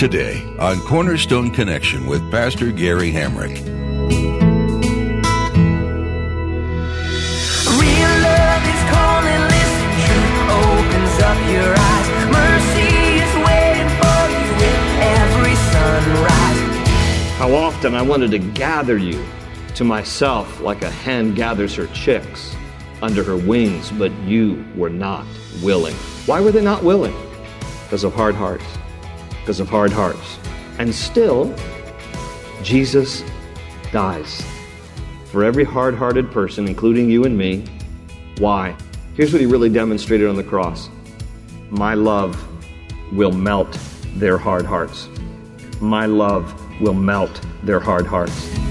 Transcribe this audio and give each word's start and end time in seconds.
Today 0.00 0.42
on 0.58 0.80
Cornerstone 0.86 1.50
Connection 1.50 2.06
with 2.06 2.22
Pastor 2.30 2.72
Gary 2.72 3.12
Hamrick. 3.12 3.50
Real 3.50 3.74
love 8.24 8.64
is 8.64 8.82
calling, 8.88 9.42
listen, 9.52 9.90
truth 10.06 10.48
opens 10.48 11.20
up 11.20 11.36
your 11.52 11.74
eyes. 11.76 12.08
Mercy 12.32 12.88
is 13.20 13.32
waiting 13.44 13.90
for 14.00 14.20
you 14.32 14.48
with 14.56 14.80
every 15.04 15.54
sunrise. 15.68 17.36
How 17.36 17.52
often 17.52 17.94
I 17.94 18.00
wanted 18.00 18.30
to 18.30 18.38
gather 18.38 18.96
you 18.96 19.22
to 19.74 19.84
myself 19.84 20.62
like 20.62 20.80
a 20.80 20.90
hen 20.90 21.34
gathers 21.34 21.74
her 21.74 21.88
chicks 21.88 22.56
under 23.02 23.22
her 23.22 23.36
wings, 23.36 23.90
but 23.90 24.12
you 24.20 24.64
were 24.74 24.88
not 24.88 25.26
willing. 25.62 25.94
Why 26.24 26.40
were 26.40 26.52
they 26.52 26.62
not 26.64 26.82
willing? 26.82 27.14
Because 27.90 28.04
of 28.04 28.14
hard 28.14 28.36
hearts. 28.36 28.64
Because 29.40 29.58
of 29.58 29.68
hard 29.68 29.90
hearts. 29.90 30.38
And 30.78 30.94
still, 30.94 31.52
Jesus 32.62 33.24
dies 33.90 34.46
for 35.24 35.42
every 35.42 35.64
hard 35.64 35.96
hearted 35.96 36.30
person, 36.30 36.68
including 36.68 37.10
you 37.10 37.24
and 37.24 37.36
me. 37.36 37.64
Why? 38.38 38.76
Here's 39.16 39.32
what 39.32 39.40
he 39.40 39.46
really 39.46 39.70
demonstrated 39.70 40.28
on 40.28 40.36
the 40.36 40.44
cross 40.44 40.88
My 41.70 41.94
love 41.94 42.40
will 43.10 43.32
melt 43.32 43.76
their 44.14 44.38
hard 44.38 44.66
hearts. 44.66 45.08
My 45.80 46.06
love 46.06 46.54
will 46.80 46.94
melt 46.94 47.44
their 47.64 47.80
hard 47.80 48.06
hearts. 48.06 48.69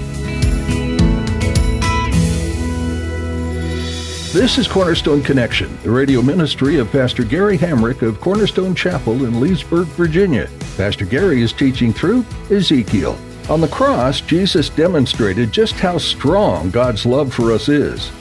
This 4.32 4.58
is 4.58 4.68
Cornerstone 4.68 5.24
Connection, 5.24 5.76
the 5.82 5.90
radio 5.90 6.22
ministry 6.22 6.78
of 6.78 6.92
Pastor 6.92 7.24
Gary 7.24 7.58
Hamrick 7.58 8.00
of 8.02 8.20
Cornerstone 8.20 8.76
Chapel 8.76 9.24
in 9.24 9.40
Leesburg, 9.40 9.88
Virginia. 9.88 10.48
Pastor 10.76 11.04
Gary 11.04 11.42
is 11.42 11.52
teaching 11.52 11.92
through 11.92 12.24
Ezekiel. 12.48 13.18
On 13.48 13.60
the 13.60 13.66
cross, 13.66 14.20
Jesus 14.20 14.68
demonstrated 14.68 15.50
just 15.50 15.72
how 15.74 15.98
strong 15.98 16.70
God's 16.70 17.04
love 17.04 17.34
for 17.34 17.50
us 17.50 17.68
is. 17.68 18.12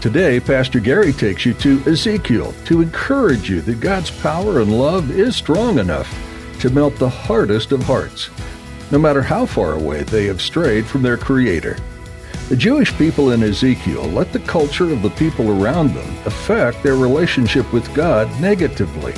Today, 0.00 0.38
Pastor 0.38 0.78
Gary 0.78 1.12
takes 1.12 1.44
you 1.44 1.52
to 1.54 1.82
Ezekiel 1.84 2.54
to 2.66 2.80
encourage 2.80 3.50
you 3.50 3.60
that 3.62 3.80
God's 3.80 4.12
power 4.12 4.60
and 4.60 4.78
love 4.78 5.10
is 5.10 5.34
strong 5.34 5.80
enough 5.80 6.08
to 6.60 6.70
melt 6.70 6.94
the 6.94 7.08
hardest 7.08 7.72
of 7.72 7.82
hearts, 7.82 8.30
no 8.92 8.98
matter 8.98 9.20
how 9.20 9.44
far 9.44 9.72
away 9.72 10.04
they 10.04 10.26
have 10.26 10.40
strayed 10.40 10.86
from 10.86 11.02
their 11.02 11.16
Creator. 11.16 11.76
The 12.48 12.56
Jewish 12.56 12.96
people 12.96 13.32
in 13.32 13.42
Ezekiel 13.42 14.04
let 14.04 14.32
the 14.32 14.38
culture 14.38 14.92
of 14.92 15.02
the 15.02 15.10
people 15.10 15.50
around 15.50 15.94
them 15.94 16.16
affect 16.26 16.82
their 16.82 16.94
relationship 16.94 17.72
with 17.72 17.92
God 17.92 18.28
negatively. 18.40 19.14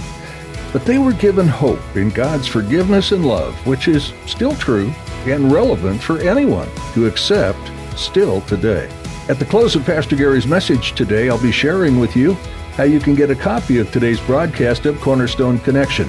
But 0.73 0.85
they 0.85 0.99
were 0.99 1.13
given 1.13 1.47
hope 1.47 1.97
in 1.97 2.11
God's 2.11 2.47
forgiveness 2.47 3.13
and 3.13 3.27
love, 3.27 3.55
which 3.67 3.87
is 3.87 4.13
still 4.27 4.55
true 4.55 4.93
and 5.27 5.53
relevant 5.53 6.03
for 6.03 6.21
anyone 6.21 6.69
to 6.95 7.07
accept 7.07 7.59
still 7.97 8.41
today. 8.43 8.91
At 9.29 9.39
the 9.39 9.45
close 9.45 9.77
of 9.77 9.85
Pastor 9.85 10.17
Gary's 10.17 10.47
message 10.47 10.95
today, 10.95 11.29
I'll 11.29 11.43
be 11.43 11.53
sharing 11.53 11.99
with 11.99 12.17
you 12.17 12.33
how 12.77 12.85
you 12.85 13.01
can 13.01 13.15
get 13.15 13.31
a 13.31 13.35
copy 13.35 13.79
of 13.79 13.91
today's 13.91 14.21
broadcast 14.21 14.87
of 14.87 15.01
Cornerstone 15.01 15.59
Connection. 15.59 16.09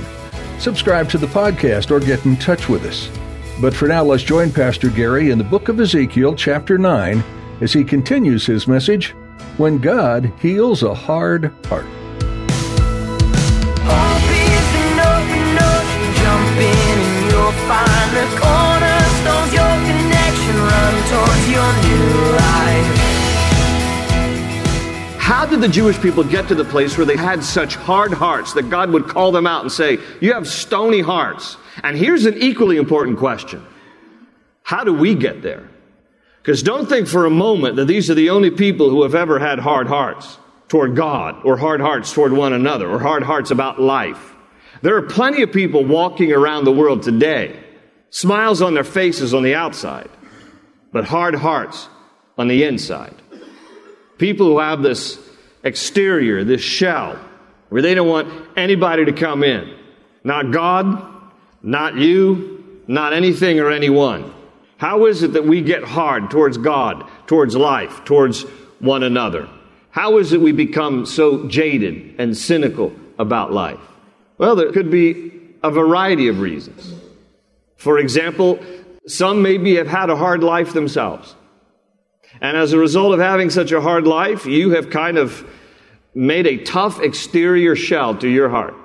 Subscribe 0.58 1.09
to 1.09 1.18
the 1.18 1.28
podcast 1.28 1.92
or 1.92 2.00
get 2.00 2.25
in 2.25 2.38
touch 2.38 2.69
with 2.69 2.86
us. 2.86 3.09
But 3.62 3.74
for 3.74 3.90
now, 3.90 4.06
let's 4.06 4.24
join 4.24 4.53
Pastor 4.53 4.90
Gary 4.90 5.31
in 5.31 5.38
the 5.38 5.44
book 5.44 5.68
of 5.68 5.81
Ezekiel, 5.81 6.34
chapter 6.34 6.78
9, 6.78 7.22
as 7.59 7.74
he 7.74 7.84
continues 7.84 8.46
his 8.46 8.70
message 8.70 9.09
When 9.58 9.80
God 9.80 10.31
Heals 10.40 10.81
a 10.81 10.94
Hard 10.94 11.52
Heart. 11.66 11.99
Did 25.59 25.70
the 25.70 25.74
Jewish 25.74 26.00
people 26.00 26.24
get 26.24 26.47
to 26.47 26.56
the 26.56 26.64
place 26.64 26.97
where 26.97 27.06
they 27.06 27.18
had 27.18 27.44
such 27.44 27.75
hard 27.75 28.14
hearts 28.14 28.53
that 28.53 28.70
God 28.70 28.92
would 28.92 29.08
call 29.08 29.34
them 29.34 29.46
out 29.46 29.62
and 29.62 29.72
say, 29.72 29.97
You 30.22 30.34
have 30.34 30.47
stony 30.47 31.02
hearts? 31.02 31.58
And 31.84 31.97
here's 31.97 32.25
an 32.25 32.38
equally 32.38 32.78
important 32.78 33.18
question 33.18 33.66
How 34.64 34.84
do 34.86 34.94
we 34.94 35.16
get 35.16 35.42
there? 35.42 35.69
Because 36.42 36.64
don't 36.64 36.88
think 36.88 37.08
for 37.08 37.25
a 37.25 37.30
moment 37.30 37.75
that 37.75 37.86
these 37.86 38.09
are 38.09 38.16
the 38.16 38.30
only 38.30 38.52
people 38.52 38.90
who 38.90 39.03
have 39.03 39.16
ever 39.16 39.38
had 39.38 39.59
hard 39.59 39.88
hearts 39.88 40.38
toward 40.69 40.96
God, 40.96 41.36
or 41.44 41.58
hard 41.58 41.81
hearts 41.81 42.14
toward 42.14 42.31
one 42.31 42.53
another, 42.53 42.90
or 42.90 43.00
hard 43.00 43.24
hearts 43.24 43.52
about 43.52 43.81
life. 43.81 44.36
There 44.81 44.96
are 44.96 45.02
plenty 45.02 45.42
of 45.42 45.52
people 45.52 45.84
walking 45.84 46.31
around 46.31 46.64
the 46.64 46.72
world 46.72 47.03
today, 47.03 47.59
smiles 48.12 48.62
on 48.62 48.75
their 48.75 48.84
faces 48.86 49.34
on 49.34 49.44
the 49.44 49.56
outside, 49.56 50.09
but 50.94 51.06
hard 51.06 51.36
hearts 51.36 51.90
on 52.38 52.48
the 52.48 52.64
inside. 52.64 53.16
People 54.19 54.46
who 54.46 54.59
have 54.59 54.81
this 54.84 55.19
exterior, 55.64 56.44
this 56.44 56.62
shell, 56.62 57.20
where 57.70 57.81
they 57.81 57.94
don't 57.94 58.08
want 58.08 58.31
anybody 58.58 59.06
to 59.06 59.14
come 59.14 59.44
in. 59.44 59.75
Not 60.24 60.52
God, 60.52 61.31
not 61.62 61.96
you, 61.96 62.81
not 62.88 63.14
anything 63.14 63.59
or 63.59 63.72
anyone. 63.72 64.34
How 64.78 65.06
is 65.06 65.24
it 65.24 65.34
that 65.34 65.46
we 65.46 65.62
get 65.62 65.84
hard 65.84 66.31
towards 66.31 66.58
God, 66.58 67.06
towards 67.28 67.56
life, 67.56 68.03
towards 68.06 68.44
one 68.80 69.03
another? 69.03 69.50
How 69.92 70.18
is 70.18 70.34
it 70.34 70.42
we 70.42 70.52
become 70.52 71.06
so 71.06 71.48
jaded 71.48 72.16
and 72.18 72.38
cynical 72.38 72.94
about 73.18 73.52
life? 73.52 73.80
Well, 74.38 74.56
there 74.56 74.72
could 74.72 74.90
be 74.90 75.31
a 75.62 75.69
variety 75.69 76.30
of 76.30 76.40
reasons. 76.40 76.94
For 77.75 78.00
example, 78.00 78.59
some 79.08 79.42
maybe 79.42 79.75
have 79.75 79.88
had 79.88 80.09
a 80.09 80.16
hard 80.16 80.44
life 80.44 80.74
themselves. 80.74 81.36
And 82.41 82.56
as 82.56 82.73
a 82.73 82.78
result 82.78 83.13
of 83.13 83.19
having 83.19 83.50
such 83.50 83.72
a 83.72 83.81
hard 83.81 84.07
life, 84.07 84.45
you 84.45 84.72
have 84.72 84.90
kind 84.90 85.17
of 85.17 85.45
made 86.13 86.47
a 86.47 86.57
tough 86.57 87.01
exterior 87.01 87.75
shell 87.75 88.16
to 88.17 88.28
your 88.28 88.50
heart. 88.50 88.75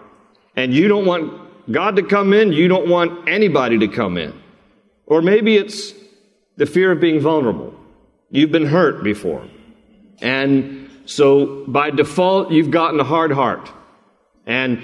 And 0.56 0.72
you 0.72 0.88
don't 0.88 1.06
want 1.06 1.71
God 1.71 1.97
to 1.97 2.03
come 2.03 2.33
in, 2.33 2.53
you 2.53 2.69
don't 2.69 2.88
want 2.88 3.28
anybody 3.28 3.78
to 3.78 3.88
come 3.88 4.16
in. 4.19 4.41
Or 5.06 5.22
maybe 5.22 5.56
it's 5.56 5.93
the 6.56 6.66
fear 6.66 6.93
of 6.93 7.00
being 7.00 7.21
vulnerable. 7.21 7.75
You've 8.31 8.53
been 8.53 8.66
hurt 8.66 9.03
before. 9.03 9.47
And 10.21 10.91
so 11.06 11.65
by 11.66 11.91
default, 11.91 12.50
you've 12.50 12.71
gotten 12.71 13.00
a 13.00 13.04
hard 13.04 13.33
heart. 13.33 13.71
And 14.47 14.83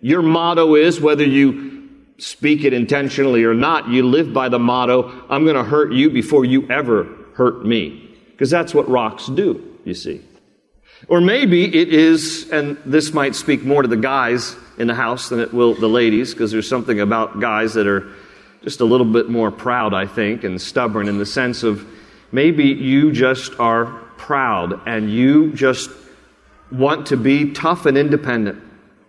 your 0.00 0.22
motto 0.22 0.74
is 0.74 1.00
whether 1.00 1.24
you 1.24 1.88
speak 2.18 2.64
it 2.64 2.72
intentionally 2.72 3.44
or 3.44 3.54
not, 3.54 3.88
you 3.88 4.06
live 4.06 4.32
by 4.32 4.48
the 4.48 4.58
motto, 4.58 5.10
I'm 5.28 5.44
going 5.44 5.56
to 5.56 5.64
hurt 5.64 5.92
you 5.92 6.10
before 6.10 6.44
you 6.44 6.68
ever 6.68 7.19
hurt 7.40 7.64
me. 7.64 8.06
Because 8.32 8.50
that's 8.50 8.74
what 8.74 8.86
rocks 8.86 9.28
do, 9.28 9.78
you 9.86 9.94
see. 9.94 10.20
Or 11.08 11.22
maybe 11.22 11.64
it 11.74 11.88
is, 11.88 12.50
and 12.50 12.76
this 12.84 13.14
might 13.14 13.34
speak 13.34 13.62
more 13.62 13.80
to 13.80 13.88
the 13.88 13.96
guys 13.96 14.54
in 14.76 14.88
the 14.88 14.94
house 14.94 15.30
than 15.30 15.40
it 15.40 15.50
will 15.54 15.72
the 15.72 15.88
ladies, 15.88 16.34
because 16.34 16.52
there's 16.52 16.68
something 16.68 17.00
about 17.00 17.40
guys 17.40 17.72
that 17.72 17.86
are 17.86 18.12
just 18.62 18.80
a 18.80 18.84
little 18.84 19.06
bit 19.06 19.30
more 19.30 19.50
proud, 19.50 19.94
I 19.94 20.06
think, 20.06 20.44
and 20.44 20.60
stubborn 20.60 21.08
in 21.08 21.16
the 21.16 21.24
sense 21.24 21.62
of 21.62 21.86
maybe 22.30 22.66
you 22.66 23.10
just 23.10 23.58
are 23.58 23.86
proud 24.18 24.78
and 24.86 25.10
you 25.10 25.54
just 25.54 25.88
want 26.70 27.06
to 27.06 27.16
be 27.16 27.52
tough 27.52 27.86
and 27.86 27.96
independent. 27.96 28.62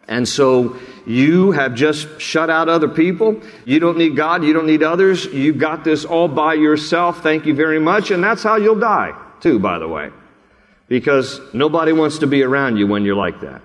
And 0.08 0.28
so 0.28 0.78
you 1.06 1.52
have 1.52 1.74
just 1.74 2.20
shut 2.20 2.50
out 2.50 2.70
other 2.70 2.88
people. 2.88 3.42
You 3.66 3.80
don't 3.80 3.98
need 3.98 4.16
God. 4.16 4.44
You 4.44 4.54
don't 4.54 4.66
need 4.66 4.84
others. 4.84 5.26
You 5.26 5.54
got 5.54 5.84
this 5.84 6.06
all 6.06 6.28
by 6.28 6.56
yourself. 6.56 7.24
Thank 7.24 7.46
you 7.46 7.54
very 7.54 7.80
much. 7.80 8.12
And 8.12 8.24
that's 8.24 8.44
how 8.44 8.58
you'll 8.58 8.80
die, 8.80 9.14
too, 9.40 9.60
by 9.60 9.80
the 9.80 9.88
way. 9.88 10.10
Because 10.88 11.40
nobody 11.54 11.94
wants 11.94 12.20
to 12.20 12.28
be 12.28 12.44
around 12.44 12.78
you 12.78 12.88
when 12.88 13.06
you're 13.06 13.16
like 13.16 13.42
that. 13.42 13.62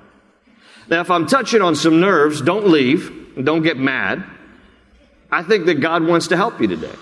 Now, 0.89 1.01
if 1.01 1.11
I'm 1.11 1.27
touching 1.27 1.63
on 1.63 1.75
some 1.75 2.01
nerves, 2.01 2.41
don't 2.41 2.69
leave. 2.69 3.43
Don't 3.43 3.63
get 3.63 3.77
mad. 3.77 4.25
I 5.31 5.43
think 5.43 5.67
that 5.67 5.81
God 5.81 6.05
wants 6.05 6.29
to 6.29 6.37
help 6.37 6.61
you 6.61 6.69
today. 6.69 6.95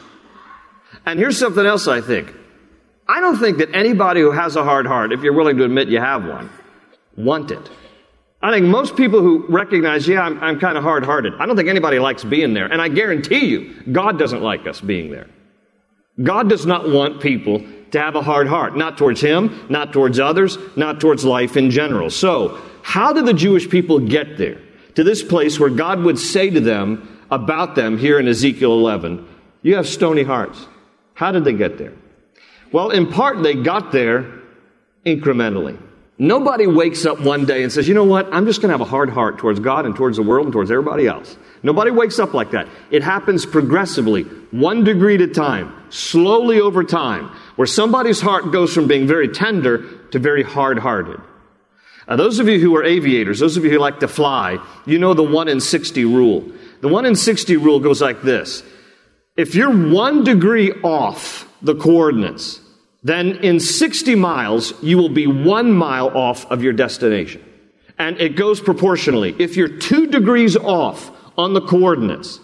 And 1.04 1.18
here's 1.18 1.38
something 1.38 1.64
else 1.64 1.86
I 1.86 2.00
think. 2.00 2.32
I 3.06 3.20
don't 3.20 3.38
think 3.38 3.58
that 3.58 3.74
anybody 3.74 4.22
who 4.22 4.30
has 4.30 4.56
a 4.56 4.64
hard 4.64 4.86
heart, 4.86 5.12
if 5.12 5.22
you're 5.22 5.34
willing 5.34 5.58
to 5.58 5.64
admit 5.64 5.88
you 5.88 6.00
have 6.00 6.24
one, 6.24 6.48
want 7.16 7.50
it. 7.50 7.70
I 8.44 8.50
think 8.50 8.66
most 8.66 8.94
people 8.94 9.22
who 9.22 9.46
recognize, 9.48 10.06
yeah, 10.06 10.20
I'm, 10.20 10.38
I'm 10.42 10.60
kind 10.60 10.76
of 10.76 10.84
hard 10.84 11.02
hearted, 11.02 11.32
I 11.38 11.46
don't 11.46 11.56
think 11.56 11.70
anybody 11.70 11.98
likes 11.98 12.24
being 12.24 12.52
there. 12.52 12.66
And 12.66 12.82
I 12.82 12.88
guarantee 12.88 13.46
you, 13.46 13.74
God 13.90 14.18
doesn't 14.18 14.42
like 14.42 14.66
us 14.66 14.82
being 14.82 15.10
there. 15.10 15.28
God 16.22 16.50
does 16.50 16.66
not 16.66 16.90
want 16.90 17.22
people 17.22 17.64
to 17.92 17.98
have 17.98 18.16
a 18.16 18.20
hard 18.20 18.46
heart, 18.46 18.76
not 18.76 18.98
towards 18.98 19.22
Him, 19.22 19.64
not 19.70 19.94
towards 19.94 20.20
others, 20.20 20.58
not 20.76 21.00
towards 21.00 21.24
life 21.24 21.56
in 21.56 21.70
general. 21.70 22.10
So, 22.10 22.60
how 22.82 23.14
did 23.14 23.24
the 23.24 23.32
Jewish 23.32 23.70
people 23.70 23.98
get 23.98 24.36
there? 24.36 24.60
To 24.96 25.04
this 25.04 25.22
place 25.22 25.58
where 25.58 25.70
God 25.70 26.00
would 26.00 26.18
say 26.18 26.50
to 26.50 26.60
them 26.60 27.24
about 27.30 27.76
them 27.76 27.96
here 27.96 28.20
in 28.20 28.28
Ezekiel 28.28 28.74
11, 28.74 29.26
You 29.62 29.76
have 29.76 29.88
stony 29.88 30.22
hearts. 30.22 30.66
How 31.14 31.32
did 31.32 31.44
they 31.44 31.54
get 31.54 31.78
there? 31.78 31.94
Well, 32.72 32.90
in 32.90 33.06
part, 33.10 33.42
they 33.42 33.54
got 33.54 33.90
there 33.90 34.30
incrementally. 35.06 35.78
Nobody 36.18 36.68
wakes 36.68 37.06
up 37.06 37.20
one 37.20 37.44
day 37.44 37.64
and 37.64 37.72
says, 37.72 37.88
you 37.88 37.94
know 37.94 38.04
what, 38.04 38.32
I'm 38.32 38.46
just 38.46 38.60
going 38.60 38.68
to 38.68 38.74
have 38.74 38.86
a 38.86 38.90
hard 38.90 39.10
heart 39.10 39.38
towards 39.38 39.58
God 39.58 39.84
and 39.84 39.96
towards 39.96 40.16
the 40.16 40.22
world 40.22 40.46
and 40.46 40.52
towards 40.52 40.70
everybody 40.70 41.08
else. 41.08 41.36
Nobody 41.64 41.90
wakes 41.90 42.20
up 42.20 42.34
like 42.34 42.52
that. 42.52 42.68
It 42.92 43.02
happens 43.02 43.44
progressively, 43.44 44.22
one 44.52 44.84
degree 44.84 45.16
at 45.16 45.22
a 45.22 45.26
time, 45.26 45.74
slowly 45.90 46.60
over 46.60 46.84
time, 46.84 47.30
where 47.56 47.66
somebody's 47.66 48.20
heart 48.20 48.52
goes 48.52 48.72
from 48.72 48.86
being 48.86 49.08
very 49.08 49.28
tender 49.28 49.88
to 50.12 50.20
very 50.20 50.44
hard 50.44 50.78
hearted. 50.78 51.20
Now, 52.06 52.16
those 52.16 52.38
of 52.38 52.48
you 52.48 52.60
who 52.60 52.76
are 52.76 52.84
aviators, 52.84 53.40
those 53.40 53.56
of 53.56 53.64
you 53.64 53.70
who 53.70 53.78
like 53.78 54.00
to 54.00 54.08
fly, 54.08 54.58
you 54.86 54.98
know 54.98 55.14
the 55.14 55.22
1 55.22 55.48
in 55.48 55.60
60 55.60 56.04
rule. 56.04 56.48
The 56.80 56.88
1 56.88 57.06
in 57.06 57.16
60 57.16 57.56
rule 57.56 57.80
goes 57.80 58.00
like 58.00 58.22
this 58.22 58.62
If 59.36 59.56
you're 59.56 59.74
one 59.74 60.22
degree 60.22 60.70
off 60.82 61.50
the 61.60 61.74
coordinates, 61.74 62.60
then 63.04 63.36
in 63.44 63.60
60 63.60 64.14
miles, 64.14 64.72
you 64.82 64.96
will 64.96 65.10
be 65.10 65.26
one 65.26 65.70
mile 65.72 66.08
off 66.16 66.50
of 66.50 66.62
your 66.62 66.72
destination. 66.72 67.44
And 67.98 68.18
it 68.18 68.34
goes 68.34 68.60
proportionally. 68.60 69.36
If 69.38 69.56
you're 69.56 69.68
two 69.68 70.06
degrees 70.06 70.56
off 70.56 71.10
on 71.36 71.52
the 71.52 71.60
coordinates, 71.60 72.40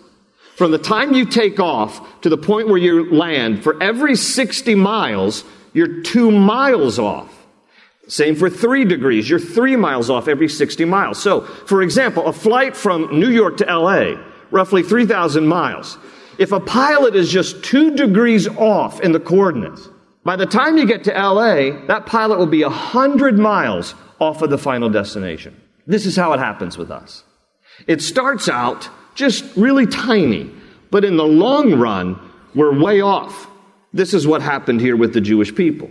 from 0.57 0.71
the 0.71 0.79
time 0.79 1.15
you 1.15 1.25
take 1.25 1.59
off 1.59 2.21
to 2.21 2.29
the 2.29 2.37
point 2.37 2.69
where 2.69 2.77
you 2.77 3.11
land, 3.11 3.65
for 3.65 3.83
every 3.83 4.15
60 4.15 4.75
miles, 4.75 5.45
you're 5.73 6.03
two 6.03 6.31
miles 6.31 6.99
off. 6.99 7.35
Same 8.07 8.37
for 8.37 8.51
three 8.51 8.85
degrees. 8.85 9.31
You're 9.31 9.39
three 9.39 9.77
miles 9.77 10.11
off 10.11 10.29
every 10.29 10.49
60 10.49 10.85
miles. 10.85 11.23
So, 11.23 11.41
for 11.41 11.81
example, 11.81 12.27
a 12.27 12.33
flight 12.35 12.77
from 12.77 13.19
New 13.19 13.31
York 13.31 13.57
to 13.59 13.65
LA, 13.65 14.23
roughly 14.51 14.83
3,000 14.83 15.47
miles. 15.47 15.97
If 16.37 16.53
a 16.53 16.61
pilot 16.61 17.15
is 17.15 17.31
just 17.31 17.65
two 17.65 17.97
degrees 17.97 18.47
off 18.47 19.01
in 19.01 19.13
the 19.13 19.21
coordinates, 19.21 19.89
by 20.25 20.37
the 20.37 20.47
time 20.47 20.77
you 20.77 20.87
get 20.87 21.05
to 21.05 21.13
LA, 21.13 21.87
that 21.87 22.05
pilot 22.07 22.39
will 22.39 22.47
be 22.47 22.63
100 22.63 23.39
miles 23.39 23.95
off 24.21 24.43
of 24.43 24.51
the 24.51 24.59
final 24.59 24.91
destination. 24.91 25.59
This 25.87 26.07
is 26.07 26.17
how 26.17 26.33
it 26.35 26.39
happens 26.39 26.77
with 26.77 26.91
us. 26.91 27.25
It 27.87 28.03
starts 28.03 28.49
out 28.49 28.89
just 29.15 29.45
really 29.57 29.87
tiny, 29.87 30.51
but 30.91 31.05
in 31.05 31.17
the 31.17 31.25
long 31.25 31.75
run, 31.79 32.19
we're 32.55 32.79
way 32.79 33.01
off. 33.01 33.49
This 33.93 34.15
is 34.15 34.27
what 34.27 34.43
happened 34.43 34.81
here 34.81 34.97
with 34.97 35.15
the 35.15 35.21
Jewish 35.21 35.55
people. 35.55 35.91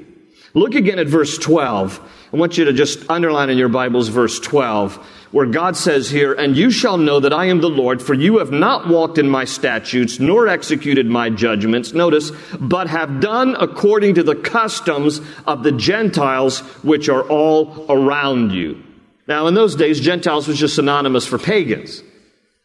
Look 0.54 0.74
again 0.74 0.98
at 0.98 1.08
verse 1.08 1.38
12. 1.38 2.28
I 2.34 2.38
want 2.38 2.58
you 2.58 2.66
to 2.66 2.74
just 2.74 3.08
underline 3.10 3.50
in 3.50 3.58
your 3.58 3.70
Bibles 3.70 4.10
verse 4.10 4.40
12, 4.40 4.96
where 5.32 5.46
God 5.46 5.78
says 5.78 6.10
here, 6.10 6.34
And 6.34 6.58
you 6.58 6.72
shall 6.72 6.98
know 6.98 7.20
that 7.20 7.34
I 7.34 7.46
am 7.46 7.62
the 7.62 7.70
Lord, 7.70 8.02
for 8.02 8.16
you 8.16 8.40
have 8.40 8.52
not 8.52 8.88
walked 8.88 9.20
in 9.20 9.30
my 9.30 9.46
statutes, 9.46 10.20
nor 10.20 10.48
executed 10.48 11.06
my 11.06 11.30
judgments, 11.30 11.94
notice, 11.94 12.32
but 12.60 12.88
have 12.88 13.20
done 13.20 13.56
according 13.60 14.16
to 14.16 14.24
the 14.24 14.36
customs 14.36 15.22
of 15.46 15.64
the 15.64 15.72
Gentiles 15.72 16.62
which 16.84 17.10
are 17.10 17.24
all 17.24 17.86
around 17.88 18.52
you. 18.52 18.84
Now, 19.28 19.46
in 19.46 19.54
those 19.54 19.76
days, 19.76 20.00
Gentiles 20.00 20.48
was 20.48 20.58
just 20.58 20.76
synonymous 20.76 21.28
for 21.28 21.38
pagans. 21.38 22.02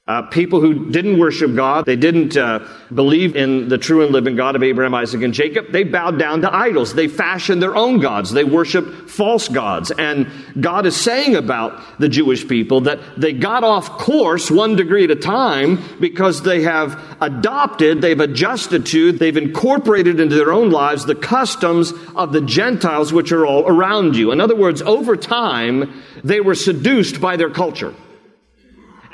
Uh, 0.06 0.20
people 0.20 0.60
who 0.60 0.90
didn't 0.90 1.18
worship 1.18 1.54
God, 1.56 1.86
they 1.86 1.96
didn't 1.96 2.36
uh, 2.36 2.68
believe 2.94 3.36
in 3.36 3.70
the 3.70 3.78
true 3.78 4.04
and 4.04 4.12
living 4.12 4.36
God 4.36 4.54
of 4.54 4.62
Abraham, 4.62 4.94
Isaac, 4.94 5.22
and 5.22 5.32
Jacob. 5.32 5.72
They 5.72 5.82
bowed 5.82 6.18
down 6.18 6.42
to 6.42 6.54
idols. 6.54 6.92
They 6.92 7.08
fashioned 7.08 7.62
their 7.62 7.74
own 7.74 8.00
gods. 8.00 8.30
They 8.30 8.44
worshiped 8.44 9.08
false 9.08 9.48
gods. 9.48 9.90
And 9.92 10.30
God 10.60 10.84
is 10.84 10.94
saying 10.94 11.36
about 11.36 11.80
the 11.98 12.10
Jewish 12.10 12.46
people 12.46 12.82
that 12.82 12.98
they 13.18 13.32
got 13.32 13.64
off 13.64 13.92
course 13.92 14.50
one 14.50 14.76
degree 14.76 15.04
at 15.04 15.10
a 15.10 15.16
time 15.16 15.82
because 15.98 16.42
they 16.42 16.64
have 16.64 17.02
adopted, 17.22 18.02
they've 18.02 18.20
adjusted 18.20 18.84
to, 18.84 19.10
they've 19.10 19.38
incorporated 19.38 20.20
into 20.20 20.34
their 20.34 20.52
own 20.52 20.68
lives 20.68 21.06
the 21.06 21.14
customs 21.14 21.94
of 22.14 22.30
the 22.34 22.42
Gentiles 22.42 23.10
which 23.10 23.32
are 23.32 23.46
all 23.46 23.66
around 23.66 24.16
you. 24.16 24.32
In 24.32 24.42
other 24.42 24.54
words, 24.54 24.82
over 24.82 25.16
time, 25.16 26.02
they 26.22 26.42
were 26.42 26.54
seduced 26.54 27.22
by 27.22 27.38
their 27.38 27.48
culture. 27.48 27.94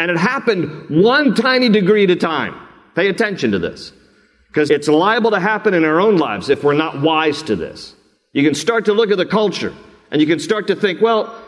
And 0.00 0.10
it 0.10 0.16
happened 0.16 0.88
one 0.88 1.34
tiny 1.34 1.68
degree 1.68 2.04
at 2.04 2.10
a 2.10 2.16
time. 2.16 2.54
Pay 2.94 3.08
attention 3.08 3.50
to 3.50 3.58
this. 3.58 3.92
Because 4.48 4.70
it's 4.70 4.88
liable 4.88 5.32
to 5.32 5.38
happen 5.38 5.74
in 5.74 5.84
our 5.84 6.00
own 6.00 6.16
lives 6.16 6.48
if 6.48 6.64
we're 6.64 6.72
not 6.72 7.02
wise 7.02 7.42
to 7.42 7.54
this. 7.54 7.94
You 8.32 8.42
can 8.42 8.54
start 8.54 8.86
to 8.86 8.94
look 8.94 9.10
at 9.10 9.18
the 9.18 9.26
culture 9.26 9.74
and 10.10 10.18
you 10.22 10.26
can 10.26 10.38
start 10.38 10.68
to 10.68 10.74
think, 10.74 11.02
well, 11.02 11.38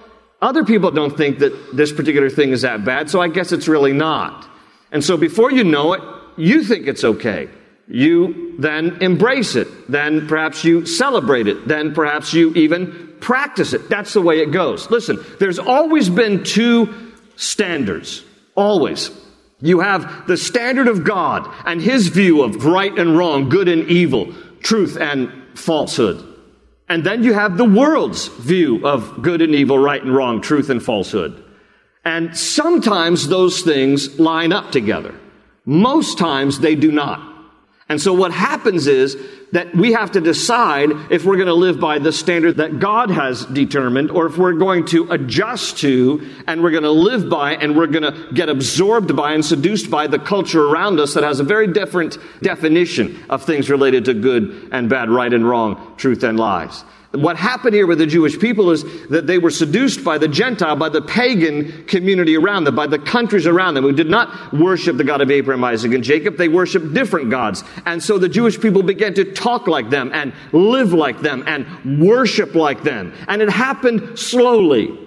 other 0.43 0.65
people 0.65 0.91
don't 0.91 1.17
think 1.17 1.39
that 1.39 1.75
this 1.75 1.93
particular 1.93 2.29
thing 2.29 2.51
is 2.51 2.61
that 2.61 2.85
bad, 2.85 3.09
so 3.09 3.23
I 3.23 3.29
guess 3.29 3.53
it's 3.53 3.69
really 3.69 3.95
not. 3.95 4.47
And 4.91 5.03
so 5.03 5.17
before 5.17 5.51
you 5.51 5.65
know 5.65 5.95
it, 5.95 6.03
you 6.37 6.63
think 6.63 6.87
it's 6.87 7.05
okay. 7.05 7.49
You 7.89 8.57
then 8.59 8.99
embrace 9.01 9.57
it. 9.57 9.91
Then 9.91 10.29
perhaps 10.29 10.63
you 10.63 10.85
celebrate 10.85 11.47
it. 11.47 11.67
Then 11.67 11.95
perhaps 11.95 12.35
you 12.35 12.53
even 12.53 13.15
practice 13.19 13.73
it. 13.73 13.89
That's 13.89 14.13
the 14.13 14.21
way 14.21 14.41
it 14.41 14.51
goes. 14.53 14.91
Listen, 14.91 15.25
there's 15.41 15.59
always 15.59 16.11
been 16.11 16.45
two 16.45 17.15
standards 17.37 18.25
Always. 18.55 19.11
You 19.61 19.81
have 19.81 20.27
the 20.27 20.37
standard 20.37 20.89
of 20.89 21.05
God 21.05 21.49
and 21.65 21.81
His 21.81 22.09
view 22.09 22.43
of 22.43 22.65
right 22.65 22.97
and 22.99 23.17
wrong, 23.17 23.49
good 23.49 23.69
and 23.69 23.89
evil, 23.89 24.35
truth 24.61 24.97
and 25.01 25.33
falsehood. 25.55 26.29
And 26.89 27.05
then 27.05 27.23
you 27.23 27.33
have 27.33 27.57
the 27.57 27.65
world's 27.65 28.27
view 28.27 28.87
of 28.87 29.23
good 29.23 29.41
and 29.41 29.55
evil, 29.55 29.79
right 29.79 30.03
and 30.03 30.15
wrong, 30.15 30.41
truth 30.41 30.69
and 30.69 30.83
falsehood. 30.83 31.43
And 32.05 32.37
sometimes 32.37 33.29
those 33.29 33.63
things 33.63 34.19
line 34.19 34.53
up 34.53 34.73
together. 34.73 35.15
Most 35.65 36.19
times 36.19 36.59
they 36.59 36.75
do 36.75 36.91
not. 36.91 37.32
And 37.93 38.01
so 38.01 38.15
what 38.15 38.33
happens 38.33 38.87
is 38.87 39.19
that 39.53 39.75
we 39.75 39.93
have 39.93 40.13
to 40.13 40.21
decide 40.23 40.89
if 41.11 41.27
we're 41.27 41.37
going 41.37 41.47
to 41.47 41.53
live 41.53 41.79
by 41.79 41.99
the 41.99 42.11
standard 42.11 42.57
that 42.57 42.79
God 42.81 43.11
has 43.11 43.45
determined 43.45 44.11
or 44.11 44.25
if 44.25 44.39
we're 44.39 44.55
going 44.55 44.87
to 44.87 45.13
adjust 45.13 45.77
to 45.81 46.27
and 46.47 46.63
we're 46.63 46.71
going 46.71 46.85
to 46.85 46.91
live 46.91 47.29
by 47.29 47.53
and 47.57 47.77
we're 47.77 47.89
going 47.89 48.11
to 48.11 48.33
get 48.33 48.49
absorbed 48.49 49.15
by 49.15 49.35
and 49.35 49.45
seduced 49.45 49.91
by 49.91 50.07
the 50.07 50.19
culture 50.19 50.67
around 50.67 51.01
us 51.01 51.13
that 51.13 51.23
has 51.23 51.39
a 51.39 51.45
very 51.45 51.71
different 51.71 52.17
definition 52.41 53.23
of 53.29 53.45
things 53.45 53.69
related 53.69 54.07
to 54.07 54.15
good 54.15 54.71
and 54.73 54.89
bad, 54.89 55.11
right 55.11 55.35
and 55.35 55.47
wrong, 55.47 55.95
truth 55.99 56.23
and 56.23 56.41
lies. 56.41 56.85
What 57.13 57.37
happened 57.37 57.75
here 57.75 57.87
with 57.87 57.99
the 57.99 58.07
Jewish 58.07 58.39
people 58.39 58.71
is 58.71 58.85
that 59.09 59.27
they 59.27 59.37
were 59.37 59.51
seduced 59.51 60.03
by 60.03 60.17
the 60.17 60.29
Gentile, 60.29 60.77
by 60.77 60.89
the 60.89 61.03
pagan 61.03 61.85
community 61.85 62.39
around 62.39 62.65
them, 62.65 62.75
by 62.75 62.87
the 62.87 62.99
countries 62.99 63.47
around 63.47 63.75
them 63.75 63.85
who 63.85 63.93
did 63.93 64.09
not 64.09 64.55
worship 64.55 64.97
the 64.97 65.05
God 65.05 65.21
of 65.21 65.31
Abraham, 65.31 65.63
Isaac, 65.63 65.93
and 65.93 66.03
Jacob. 66.03 66.39
They 66.39 66.49
worshiped 66.49 66.95
different 66.95 67.29
gods. 67.29 67.65
And 67.85 68.03
so 68.03 68.17
the 68.17 68.31
Jewish 68.31 68.59
people 68.59 68.83
began 68.83 69.13
to 69.15 69.31
talk 69.31 69.67
like 69.67 69.91
them 69.91 70.11
and 70.15 70.33
live 70.53 70.95
like 70.95 71.21
them 71.21 71.45
and 71.47 72.01
worship 72.01 72.55
like 72.55 72.83
them. 72.83 73.13
And 73.29 73.43
it 73.43 73.51
happened 73.51 74.19
slowly, 74.19 74.99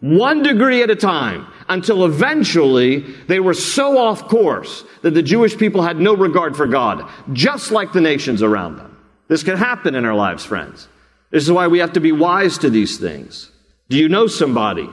one 0.00 0.42
degree 0.42 0.82
at 0.82 0.90
a 0.90 0.96
time, 0.96 1.46
until 1.68 2.04
eventually 2.04 3.00
they 3.28 3.38
were 3.38 3.54
so 3.54 3.96
off 3.96 4.26
course 4.26 4.82
that 5.02 5.14
the 5.14 5.22
Jewish 5.22 5.56
people 5.56 5.82
had 5.82 6.00
no 6.00 6.16
regard 6.16 6.56
for 6.56 6.66
God, 6.66 7.08
just 7.32 7.70
like 7.70 7.92
the 7.92 8.00
nations 8.00 8.42
around 8.42 8.76
them. 8.76 8.96
This 9.28 9.44
can 9.44 9.56
happen 9.56 9.94
in 9.94 10.04
our 10.04 10.16
lives, 10.16 10.44
friends. 10.44 10.88
This 11.34 11.42
is 11.42 11.50
why 11.50 11.66
we 11.66 11.80
have 11.80 11.94
to 11.94 12.00
be 12.00 12.12
wise 12.12 12.58
to 12.58 12.70
these 12.70 12.96
things. 12.96 13.50
Do 13.88 13.98
you 13.98 14.08
know 14.08 14.28
somebody? 14.28 14.88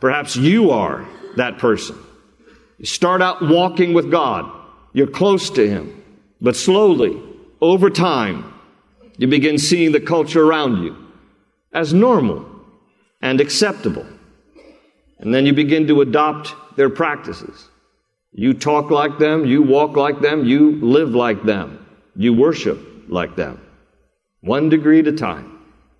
Perhaps 0.00 0.34
you 0.34 0.70
are 0.70 1.06
that 1.36 1.58
person. 1.58 1.98
You 2.78 2.86
start 2.86 3.20
out 3.20 3.46
walking 3.46 3.92
with 3.92 4.10
God. 4.10 4.50
You're 4.94 5.06
close 5.06 5.50
to 5.50 5.68
Him. 5.68 6.02
But 6.40 6.56
slowly, 6.56 7.22
over 7.60 7.90
time, 7.90 8.54
you 9.18 9.26
begin 9.26 9.58
seeing 9.58 9.92
the 9.92 10.00
culture 10.00 10.42
around 10.42 10.82
you 10.82 10.96
as 11.74 11.92
normal 11.92 12.46
and 13.20 13.38
acceptable. 13.38 14.06
And 15.18 15.34
then 15.34 15.44
you 15.44 15.52
begin 15.52 15.86
to 15.88 16.00
adopt 16.00 16.54
their 16.78 16.88
practices. 16.88 17.68
You 18.32 18.54
talk 18.54 18.90
like 18.90 19.18
them, 19.18 19.44
you 19.44 19.60
walk 19.60 19.94
like 19.94 20.22
them, 20.22 20.46
you 20.46 20.80
live 20.80 21.10
like 21.10 21.42
them, 21.42 21.86
you 22.16 22.32
worship 22.32 22.78
like 23.08 23.36
them 23.36 23.60
one 24.40 24.68
degree 24.68 25.00
at 25.00 25.06
a 25.06 25.12
time, 25.12 25.58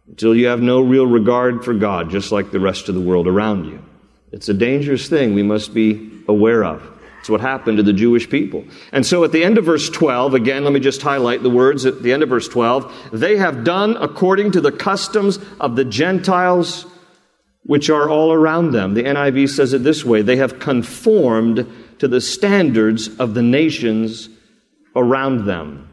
until 0.09 0.35
you 0.35 0.47
have 0.47 0.61
no 0.61 0.81
real 0.81 1.07
regard 1.07 1.65
for 1.65 1.75
God, 1.75 2.11
just 2.11 2.33
like 2.33 2.51
the 2.51 2.61
rest 2.61 2.89
of 2.89 2.95
the 2.95 3.01
world 3.01 3.27
around 3.27 3.67
you. 3.67 3.83
It's 4.33 4.49
a 4.49 4.55
dangerous 4.55 5.09
thing 5.09 5.35
we 5.35 5.43
must 5.43 5.75
be 5.75 6.11
aware 6.29 6.65
of. 6.65 6.83
It's 7.21 7.29
what 7.29 7.43
happened 7.43 7.77
to 7.77 7.83
the 7.83 7.93
Jewish 7.93 8.31
people. 8.31 8.65
And 8.93 9.05
so 9.05 9.25
at 9.25 9.33
the 9.33 9.45
end 9.45 9.59
of 9.59 9.67
verse 9.67 9.91
12, 9.91 10.33
again, 10.33 10.65
let 10.65 10.73
me 10.73 10.81
just 10.81 11.03
highlight 11.03 11.43
the 11.43 11.51
words 11.51 11.85
at 11.85 12.03
the 12.03 12.13
end 12.15 12.23
of 12.23 12.31
verse 12.31 12.49
12. 12.49 13.11
They 13.13 13.37
have 13.37 13.63
done 13.63 13.97
according 13.99 14.53
to 14.53 14.61
the 14.61 14.73
customs 14.73 15.39
of 15.61 15.77
the 15.77 15.85
Gentiles 15.85 16.87
which 17.65 17.91
are 17.91 18.09
all 18.09 18.33
around 18.33 18.73
them. 18.73 18.95
The 18.95 19.05
NIV 19.05 19.51
says 19.51 19.75
it 19.75 19.85
this 19.85 20.05
way 20.05 20.23
they 20.23 20.37
have 20.37 20.59
conformed 20.59 21.71
to 21.99 22.09
the 22.09 22.21
standards 22.21 23.09
of 23.19 23.35
the 23.35 23.43
nations 23.43 24.31
around 24.97 25.45
them. 25.45 25.90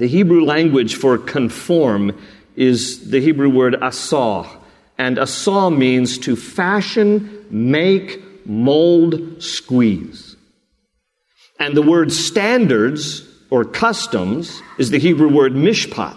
The 0.00 0.08
Hebrew 0.08 0.46
language 0.46 0.94
for 0.94 1.18
conform 1.18 2.18
is 2.56 3.10
the 3.10 3.20
Hebrew 3.20 3.50
word 3.50 3.74
asah, 3.82 4.48
and 4.96 5.18
asah 5.18 5.68
means 5.68 6.16
to 6.20 6.36
fashion, 6.36 7.44
make, 7.50 8.46
mold, 8.46 9.42
squeeze. 9.42 10.36
And 11.58 11.76
the 11.76 11.82
word 11.82 12.12
standards 12.12 13.28
or 13.50 13.62
customs 13.66 14.62
is 14.78 14.88
the 14.88 14.98
Hebrew 14.98 15.28
word 15.28 15.52
mishpat, 15.52 16.16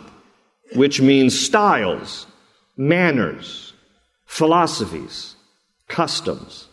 which 0.75 1.01
means 1.01 1.37
styles, 1.37 2.25
manners, 2.77 3.73
philosophies, 4.25 5.35
customs. 5.89 6.69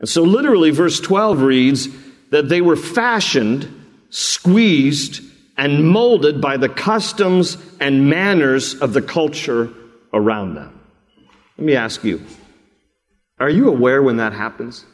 And 0.00 0.08
so, 0.08 0.22
literally, 0.22 0.70
verse 0.70 1.00
12 1.00 1.42
reads 1.42 1.88
that 2.30 2.48
they 2.48 2.62
were 2.62 2.76
fashioned, 2.76 3.68
squeezed, 4.08 5.27
and 5.58 5.86
molded 5.86 6.40
by 6.40 6.56
the 6.56 6.68
customs 6.68 7.58
and 7.80 8.08
manners 8.08 8.74
of 8.76 8.92
the 8.94 9.02
culture 9.02 9.70
around 10.14 10.54
them. 10.54 10.80
Let 11.58 11.66
me 11.66 11.76
ask 11.76 12.04
you 12.04 12.22
are 13.38 13.50
you 13.50 13.68
aware 13.68 14.02
when 14.02 14.16
that 14.16 14.32
happens? 14.32 14.84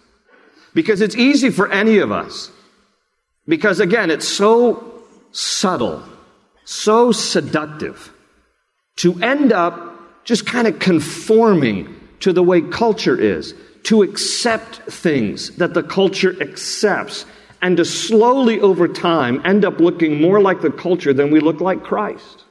Because 0.74 1.00
it's 1.00 1.16
easy 1.16 1.50
for 1.50 1.70
any 1.70 1.98
of 1.98 2.10
us. 2.10 2.50
Because 3.46 3.80
again, 3.80 4.10
it's 4.10 4.26
so 4.26 5.02
subtle, 5.32 6.02
so 6.64 7.12
seductive 7.12 8.12
to 8.96 9.14
end 9.22 9.52
up 9.52 10.24
just 10.24 10.46
kind 10.46 10.66
of 10.66 10.78
conforming 10.78 11.94
to 12.20 12.32
the 12.32 12.42
way 12.42 12.60
culture 12.62 13.18
is, 13.18 13.54
to 13.84 14.02
accept 14.02 14.76
things 14.90 15.50
that 15.56 15.74
the 15.74 15.82
culture 15.82 16.34
accepts, 16.40 17.26
and 17.64 17.78
to 17.78 17.84
slowly 17.84 18.60
over 18.60 18.86
time 18.86 19.40
end 19.46 19.64
up 19.64 19.80
looking 19.80 20.20
more 20.20 20.38
like 20.38 20.60
the 20.60 20.70
culture 20.70 21.14
than 21.14 21.30
we 21.30 21.40
look 21.40 21.62
like 21.62 21.82
Christ. 21.82 22.44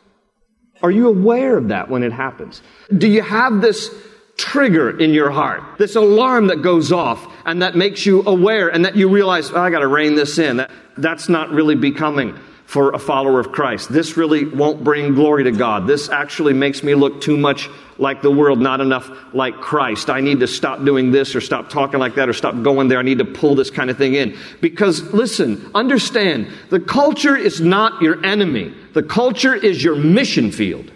Are 0.82 0.90
you 0.90 1.08
aware 1.08 1.56
of 1.56 1.68
that 1.68 1.88
when 1.88 2.02
it 2.02 2.12
happens? 2.12 2.64
Do 2.98 3.08
you 3.08 3.22
have 3.22 3.62
this 3.62 3.94
trigger 4.38 5.00
in 5.00 5.14
your 5.14 5.30
heart, 5.30 5.62
this 5.78 5.96
alarm 5.96 6.48
that 6.48 6.64
goes 6.64 6.92
off 6.92 7.32
and 7.46 7.62
that 7.62 7.76
makes 7.76 8.08
you 8.08 8.24
aware 8.26 8.70
and 8.70 8.86
that 8.86 8.96
you 8.96 9.08
realize, 9.08 9.52
oh, 9.52 9.62
I 9.62 9.70
got 9.70 9.82
to 9.82 9.88
rein 9.88 10.16
this 10.16 10.40
in. 10.40 10.58
That, 10.58 10.72
that's 10.98 11.30
not 11.30 11.52
really 11.52 11.76
becoming 11.76 12.36
for 12.66 12.90
a 12.94 13.00
follower 13.00 13.40
of 13.40 13.52
Christ. 13.52 13.94
This 13.94 14.18
really 14.18 14.46
won't 14.46 14.84
bring 14.84 15.14
glory 15.14 15.44
to 15.44 15.52
God. 15.52 15.86
This 15.86 16.10
actually 16.10 16.54
makes 16.54 16.82
me 16.82 16.96
look 16.96 17.22
too 17.22 17.38
much 17.38 17.70
like 17.98 18.22
the 18.22 18.32
world, 18.32 18.60
not 18.60 18.82
enough 18.82 19.10
like 19.34 19.56
Christ. 19.62 20.10
I 20.10 20.22
need 20.22 20.40
to 20.40 20.48
stop 20.48 20.84
doing 20.84 21.12
this 21.12 21.36
or 21.36 21.42
stop 21.42 21.70
talking 21.70 22.00
like 22.00 22.16
that 22.16 22.30
or 22.30 22.34
stop 22.34 22.62
going 22.64 22.88
there. 22.88 23.00
I 23.00 23.04
need 23.04 23.20
to 23.20 23.26
pull 23.26 23.56
this 23.56 23.70
kind 23.70 23.90
of 23.90 23.98
thing 23.98 24.16
in. 24.16 24.38
Because 24.62 25.14
listen, 25.14 25.72
understand, 25.76 26.48
the 26.70 26.80
culture 26.80 27.36
is 27.36 27.62
not 27.62 28.02
your 28.02 28.24
enemy. 28.26 28.74
The 28.94 29.04
culture 29.04 29.56
is 29.56 29.84
your 29.84 29.96
mission 29.96 30.52
field. 30.52 30.92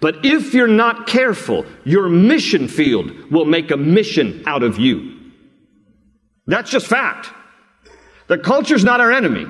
But 0.00 0.24
if 0.24 0.54
you're 0.54 0.68
not 0.68 1.06
careful, 1.06 1.66
your 1.84 2.08
mission 2.08 2.68
field 2.68 3.30
will 3.30 3.44
make 3.44 3.70
a 3.70 3.76
mission 3.76 4.44
out 4.46 4.62
of 4.62 4.78
you. 4.78 5.16
That's 6.46 6.70
just 6.70 6.86
fact. 6.86 7.30
The 8.28 8.38
culture's 8.38 8.84
not 8.84 9.00
our 9.00 9.10
enemy. 9.10 9.46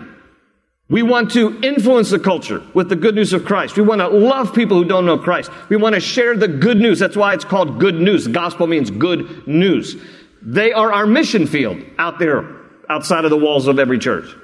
We 0.91 1.03
want 1.03 1.33
to 1.33 1.61
influence 1.61 2.09
the 2.11 2.19
culture 2.19 2.63
with 2.73 2.89
the 2.89 2.97
good 2.97 3.15
news 3.15 3.35
of 3.35 3.45
Christ. 3.45 3.77
We 3.77 3.83
want 3.83 4.01
to 4.01 4.09
love 4.09 4.55
people 4.55 4.79
who 4.79 4.87
don't 4.87 5.05
know 5.05 5.19
Christ. 5.19 5.51
We 5.69 5.77
want 5.77 5.95
to 5.95 6.01
share 6.01 6.35
the 6.35 6.49
good 6.49 6.79
news. 6.79 6.99
That's 6.99 7.17
why 7.17 7.35
it's 7.35 7.45
called 7.45 7.79
good 7.79 7.97
news. 7.97 8.27
Gospel 8.27 8.67
means 8.67 8.91
good 8.91 9.47
news. 9.47 9.97
They 10.41 10.73
are 10.73 10.91
our 10.93 11.07
mission 11.07 11.47
field 11.47 11.83
out 11.99 12.19
there, 12.19 12.57
outside 12.89 13.25
of 13.25 13.31
the 13.31 13.37
walls 13.37 13.67
of 13.67 13.79
every 13.79 13.99
church. 13.99 14.35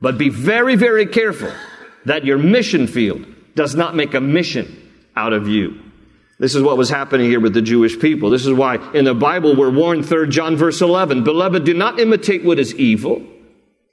But 0.00 0.16
be 0.16 0.28
very, 0.28 0.76
very 0.76 1.06
careful 1.06 1.52
that 2.04 2.24
your 2.24 2.38
mission 2.38 2.86
field 2.86 3.26
does 3.56 3.74
not 3.74 3.96
make 3.96 4.14
a 4.14 4.20
mission 4.20 4.92
out 5.16 5.32
of 5.32 5.48
you. 5.48 5.80
This 6.38 6.54
is 6.54 6.62
what 6.62 6.76
was 6.76 6.90
happening 6.90 7.28
here 7.28 7.40
with 7.40 7.54
the 7.54 7.62
Jewish 7.62 7.98
people. 7.98 8.30
This 8.30 8.46
is 8.46 8.52
why 8.52 8.76
in 8.92 9.04
the 9.04 9.14
Bible 9.14 9.56
we're 9.56 9.70
warned, 9.70 10.06
3 10.06 10.28
John 10.28 10.56
verse 10.56 10.80
11, 10.80 11.24
Beloved, 11.24 11.64
do 11.64 11.74
not 11.74 11.98
imitate 11.98 12.44
what 12.44 12.58
is 12.58 12.74
evil, 12.74 13.24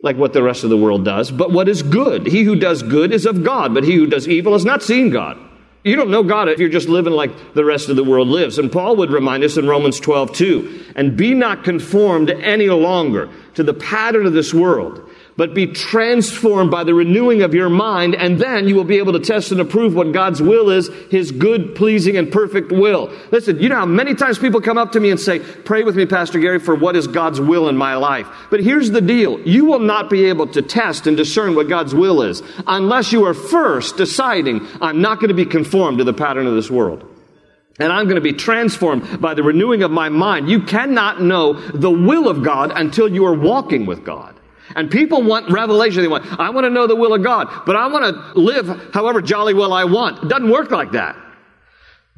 like 0.04 0.18
what 0.18 0.34
the 0.34 0.44
rest 0.44 0.64
of 0.64 0.70
the 0.70 0.78
world 0.78 1.06
does, 1.06 1.32
but 1.32 1.52
what 1.52 1.70
is 1.70 1.84
good. 1.84 2.26
He 2.26 2.44
who 2.44 2.56
does 2.56 2.82
good 2.82 3.12
is 3.12 3.26
of 3.26 3.44
God, 3.44 3.74
but 3.74 3.84
he 3.84 3.96
who 3.96 4.08
does 4.08 4.28
evil 4.28 4.54
has 4.54 4.66
not 4.66 4.82
seen 4.82 5.10
God. 5.10 5.38
You 5.84 5.96
don't 5.96 6.12
know 6.12 6.24
God 6.24 6.48
if 6.48 6.60
you're 6.60 6.70
just 6.70 6.90
living 6.90 7.14
like 7.14 7.54
the 7.54 7.66
rest 7.66 7.90
of 7.90 7.96
the 7.96 8.04
world 8.04 8.28
lives. 8.28 8.60
And 8.60 8.72
Paul 8.72 8.96
would 8.98 9.12
remind 9.12 9.44
us 9.44 9.58
in 9.58 9.68
Romans 9.68 10.00
12, 10.00 10.34
2, 10.34 10.86
and 10.96 11.18
be 11.18 11.34
not 11.34 11.64
conformed 11.64 12.30
any 12.30 12.70
longer 12.70 13.30
to 13.56 13.64
the 13.64 13.74
pattern 13.74 14.28
of 14.28 14.34
this 14.34 14.54
world 14.54 15.10
but 15.42 15.56
be 15.56 15.66
transformed 15.66 16.70
by 16.70 16.84
the 16.84 16.94
renewing 16.94 17.42
of 17.42 17.56
your 17.56 17.68
mind, 17.68 18.14
and 18.14 18.38
then 18.38 18.68
you 18.68 18.76
will 18.76 18.84
be 18.84 19.00
able 19.00 19.12
to 19.12 19.20
test 19.20 19.52
and 19.52 19.60
approve 19.60 19.96
what 19.96 20.12
God's 20.12 20.40
will 20.40 20.70
is, 20.70 20.88
His 21.10 21.32
good, 21.32 21.74
pleasing, 21.74 22.16
and 22.16 22.32
perfect 22.32 22.72
will. 22.72 23.12
Listen, 23.32 23.60
you 23.60 23.68
know 23.68 23.78
how 23.78 23.88
many 23.88 24.14
times 24.14 24.38
people 24.38 24.62
come 24.62 24.78
up 24.78 24.92
to 24.92 25.00
me 25.00 25.10
and 25.10 25.20
say, 25.20 25.40
Pray 25.40 25.82
with 25.82 25.96
me, 25.96 26.06
Pastor 26.06 26.38
Gary, 26.38 26.60
for 26.60 26.76
what 26.76 26.96
is 26.96 27.08
God's 27.08 27.42
will 27.42 27.70
in 27.70 27.76
my 27.76 27.96
life. 27.96 28.28
But 28.52 28.60
here's 28.60 28.92
the 28.92 29.02
deal 29.02 29.40
you 29.40 29.66
will 29.66 29.80
not 29.80 30.12
be 30.12 30.26
able 30.26 30.46
to 30.46 30.62
test 30.62 31.08
and 31.08 31.18
discern 31.18 31.56
what 31.56 31.68
God's 31.68 31.96
will 31.96 32.22
is 32.22 32.44
unless 32.68 33.12
you 33.12 33.26
are 33.26 33.34
first 33.34 33.98
deciding, 33.98 34.68
I'm 34.80 35.02
not 35.02 35.20
going 35.20 35.30
to 35.30 35.34
be 35.34 35.48
conformed 35.48 35.98
to 35.98 36.04
the 36.04 36.14
pattern 36.14 36.46
of 36.46 36.54
this 36.54 36.70
world 36.70 37.04
and 37.80 37.92
I'm 37.92 38.06
going 38.06 38.14
to 38.14 38.22
be 38.22 38.34
transformed 38.34 39.20
by 39.20 39.34
the 39.34 39.42
renewing 39.42 39.82
of 39.82 39.90
my 39.90 40.10
mind. 40.10 40.50
You 40.50 40.62
cannot 40.62 41.20
know 41.20 41.54
the 41.54 41.90
will 41.90 42.30
of 42.30 42.44
God 42.44 42.72
until 42.76 43.12
you 43.12 43.26
are 43.26 43.34
walking 43.34 43.88
with 43.88 44.06
God. 44.06 44.31
And 44.76 44.90
people 44.90 45.22
want 45.22 45.50
revelation. 45.52 46.02
They 46.02 46.08
want, 46.08 46.26
I 46.40 46.50
want 46.50 46.66
to 46.66 46.70
know 46.70 46.88
the 46.88 46.96
will 46.96 47.14
of 47.14 47.24
God, 47.24 47.48
but 47.66 47.76
I 47.76 47.88
want 47.88 48.16
to 48.16 48.40
live 48.40 48.94
however 48.94 49.22
jolly 49.22 49.54
well 49.54 49.74
I 49.74 49.84
want. 49.84 50.24
It 50.24 50.28
doesn't 50.28 50.50
work 50.50 50.72
like 50.72 50.92
that. 50.92 51.16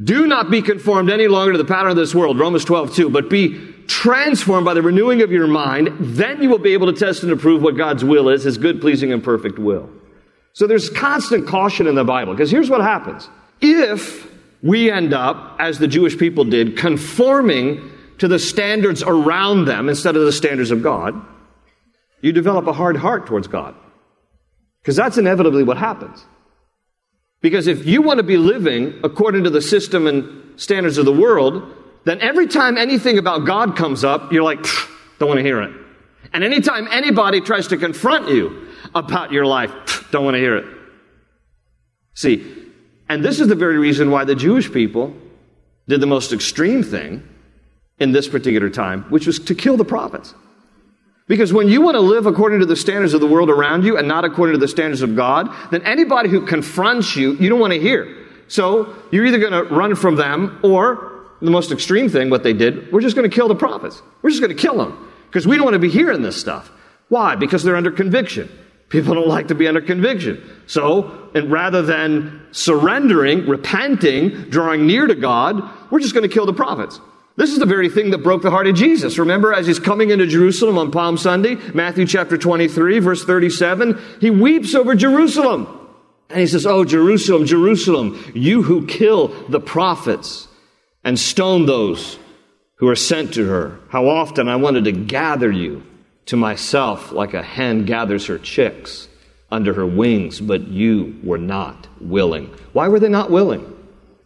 Do 0.03 0.25
not 0.25 0.50
be 0.50 0.62
conformed 0.62 1.10
any 1.10 1.27
longer 1.27 1.51
to 1.51 1.57
the 1.57 1.65
pattern 1.65 1.91
of 1.91 1.98
this 1.98 2.15
world, 2.15 2.39
Romans 2.39 2.65
12, 2.65 2.95
2, 2.95 3.10
but 3.10 3.29
be 3.29 3.74
transformed 3.88 4.65
by 4.65 4.74
the 4.74 4.81
renewing 4.81 5.22
of 5.22 5.31
your 5.31 5.45
mind. 5.45 5.95
Then 6.00 6.41
you 6.41 6.50
will 6.50 6.57
be 6.57 6.74
able 6.74 6.91
to 6.91 7.00
test 7.00 7.22
and 7.24 7.31
approve 7.31 7.62
what 7.62 7.77
God's 7.77 8.03
will 8.03 8.29
is, 8.29 8.43
his 8.43 8.57
good, 8.57 8.81
pleasing, 8.81 9.13
and 9.13 9.24
perfect 9.24 9.60
will. 9.60 9.89
So 10.53 10.67
there's 10.67 10.89
constant 10.89 11.48
caution 11.48 11.88
in 11.88 11.95
the 11.95 12.03
Bible, 12.03 12.33
because 12.33 12.50
here's 12.50 12.69
what 12.69 12.81
happens. 12.81 13.29
If 13.62 14.31
we 14.63 14.89
end 14.89 15.13
up, 15.13 15.57
as 15.60 15.77
the 15.77 15.88
Jewish 15.88 16.17
people 16.17 16.43
did, 16.43 16.77
conforming 16.77 17.91
to 18.17 18.27
the 18.27 18.39
standards 18.39 19.03
around 19.03 19.65
them 19.65 19.89
instead 19.89 20.15
of 20.15 20.25
the 20.25 20.31
standards 20.31 20.72
of 20.72 20.81
God, 20.81 21.19
you 22.24 22.32
develop 22.32 22.65
a 22.68 22.74
hard 22.74 22.96
heart 22.96 23.27
towards 23.27 23.48
God. 23.48 23.75
Because 24.82 24.96
that's 24.96 25.18
inevitably 25.18 25.63
what 25.63 25.77
happens. 25.77 26.25
Because 27.42 27.68
if 27.68 27.86
you 27.86 28.01
want 28.01 28.18
to 28.18 28.24
be 28.24 28.38
living 28.38 28.98
according 29.03 29.44
to 29.44 29.50
the 29.50 29.62
system 29.62 30.08
and 30.08 30.60
standards 30.60 30.98
of 30.98 31.03
the 31.06 31.12
world, 31.12 31.70
then 32.06 32.22
every 32.22 32.48
time 32.48 32.77
anything 32.77 33.18
about 33.18 33.46
God 33.46 33.75
comes 33.75 34.06
up, 34.06 34.32
you're 34.32 34.44
like, 34.44 34.65
don't 35.20 35.27
want 35.27 35.39
to 35.39 35.44
hear 35.44 35.62
it. 35.62 35.74
And 36.32 36.46
anytime 36.46 36.88
anybody 36.89 37.42
tries 37.42 37.68
to 37.68 37.77
confront 37.77 38.30
you 38.30 38.70
about 38.96 39.34
your 39.34 39.46
life, 39.46 40.08
don't 40.12 40.24
want 40.24 40.36
to 40.36 40.39
hear 40.39 40.56
it. 40.56 40.65
See, 42.13 42.72
and 43.10 43.24
this 43.24 43.42
is 43.42 43.50
the 43.50 43.56
very 43.56 43.77
reason 43.77 44.12
why 44.12 44.24
the 44.24 44.36
Jewish 44.36 44.72
people 44.72 45.13
did 45.89 46.00
the 46.00 46.08
most 46.08 46.32
extreme 46.32 46.84
thing 46.84 47.27
in 48.00 48.13
this 48.13 48.30
particular 48.30 48.70
time, 48.70 49.03
which 49.10 49.27
was 49.27 49.39
to 49.39 49.53
kill 49.53 49.75
the 49.75 49.86
prophets. 49.86 50.34
Because 51.33 51.51
when 51.51 51.67
you 51.67 51.81
want 51.81 51.95
to 51.95 51.99
live 51.99 52.27
according 52.27 52.59
to 52.59 52.67
the 52.67 52.75
standards 52.75 53.15
of 53.15 53.19
the 53.19 53.25
world 53.25 53.49
around 53.49 53.85
you 53.85 53.97
and 53.97 54.07
not 54.07 54.23
according 54.23 54.53
to 54.53 54.59
the 54.59 54.67
standards 54.67 55.01
of 55.01 55.15
God, 55.15 55.49
then 55.71 55.81
anybody 55.81 56.29
who 56.29 56.45
confronts 56.45 57.15
you, 57.15 57.33
you 57.37 57.49
don't 57.49 57.59
want 57.59 57.73
to 57.73 57.79
hear. 57.79 58.27
So 58.47 58.95
you're 59.11 59.25
either 59.25 59.39
going 59.39 59.51
to 59.51 59.63
run 59.63 59.95
from 59.95 60.15
them 60.15 60.59
or 60.61 61.25
the 61.41 61.49
most 61.49 61.71
extreme 61.71 62.07
thing, 62.07 62.29
what 62.29 62.43
they 62.43 62.53
did, 62.53 62.91
we're 62.91 63.01
just 63.01 63.15
going 63.15 63.27
to 63.27 63.35
kill 63.35 63.47
the 63.47 63.55
prophets. 63.55 63.99
We're 64.21 64.29
just 64.29 64.43
going 64.43 64.55
to 64.55 64.61
kill 64.61 64.77
them 64.77 65.09
because 65.25 65.47
we 65.47 65.55
don't 65.55 65.65
want 65.65 65.73
to 65.73 65.79
be 65.79 65.89
hearing 65.89 66.21
this 66.21 66.39
stuff. 66.39 66.71
Why? 67.09 67.35
Because 67.35 67.63
they're 67.63 67.77
under 67.77 67.89
conviction. 67.89 68.47
People 68.89 69.15
don't 69.15 69.27
like 69.27 69.47
to 69.47 69.55
be 69.55 69.67
under 69.67 69.81
conviction. 69.81 70.39
So, 70.67 71.31
and 71.33 71.51
rather 71.51 71.81
than 71.81 72.45
surrendering, 72.51 73.47
repenting, 73.47 74.51
drawing 74.51 74.85
near 74.85 75.07
to 75.07 75.15
God, 75.15 75.67
we're 75.89 75.99
just 75.99 76.13
going 76.13 76.29
to 76.29 76.31
kill 76.31 76.45
the 76.45 76.53
prophets. 76.53 76.99
This 77.35 77.51
is 77.51 77.59
the 77.59 77.65
very 77.65 77.89
thing 77.89 78.11
that 78.11 78.19
broke 78.19 78.43
the 78.43 78.51
heart 78.51 78.67
of 78.67 78.75
Jesus. 78.75 79.17
Remember, 79.17 79.53
as 79.53 79.65
he's 79.65 79.79
coming 79.79 80.11
into 80.11 80.27
Jerusalem 80.27 80.77
on 80.77 80.91
Palm 80.91 81.17
Sunday, 81.17 81.55
Matthew 81.73 82.05
chapter 82.05 82.37
23, 82.37 82.99
verse 82.99 83.25
37, 83.25 83.99
he 84.21 84.29
weeps 84.29 84.75
over 84.75 84.93
Jerusalem. 84.93 85.79
And 86.29 86.39
he 86.39 86.47
says, 86.47 86.65
Oh, 86.65 86.85
Jerusalem, 86.85 87.45
Jerusalem, 87.45 88.23
you 88.35 88.61
who 88.61 88.85
kill 88.85 89.29
the 89.49 89.59
prophets 89.59 90.47
and 91.03 91.19
stone 91.19 91.65
those 91.65 92.19
who 92.75 92.87
are 92.87 92.95
sent 92.95 93.33
to 93.33 93.47
her. 93.47 93.79
How 93.89 94.07
often 94.07 94.47
I 94.47 94.55
wanted 94.55 94.83
to 94.85 94.91
gather 94.91 95.51
you 95.51 95.83
to 96.27 96.37
myself 96.37 97.11
like 97.11 97.33
a 97.33 97.43
hen 97.43 97.85
gathers 97.85 98.27
her 98.27 98.37
chicks 98.37 99.07
under 99.51 99.73
her 99.73 99.85
wings, 99.85 100.39
but 100.39 100.67
you 100.67 101.19
were 101.23 101.37
not 101.37 101.87
willing. 101.99 102.53
Why 102.73 102.87
were 102.87 102.99
they 102.99 103.09
not 103.09 103.31
willing? 103.31 103.71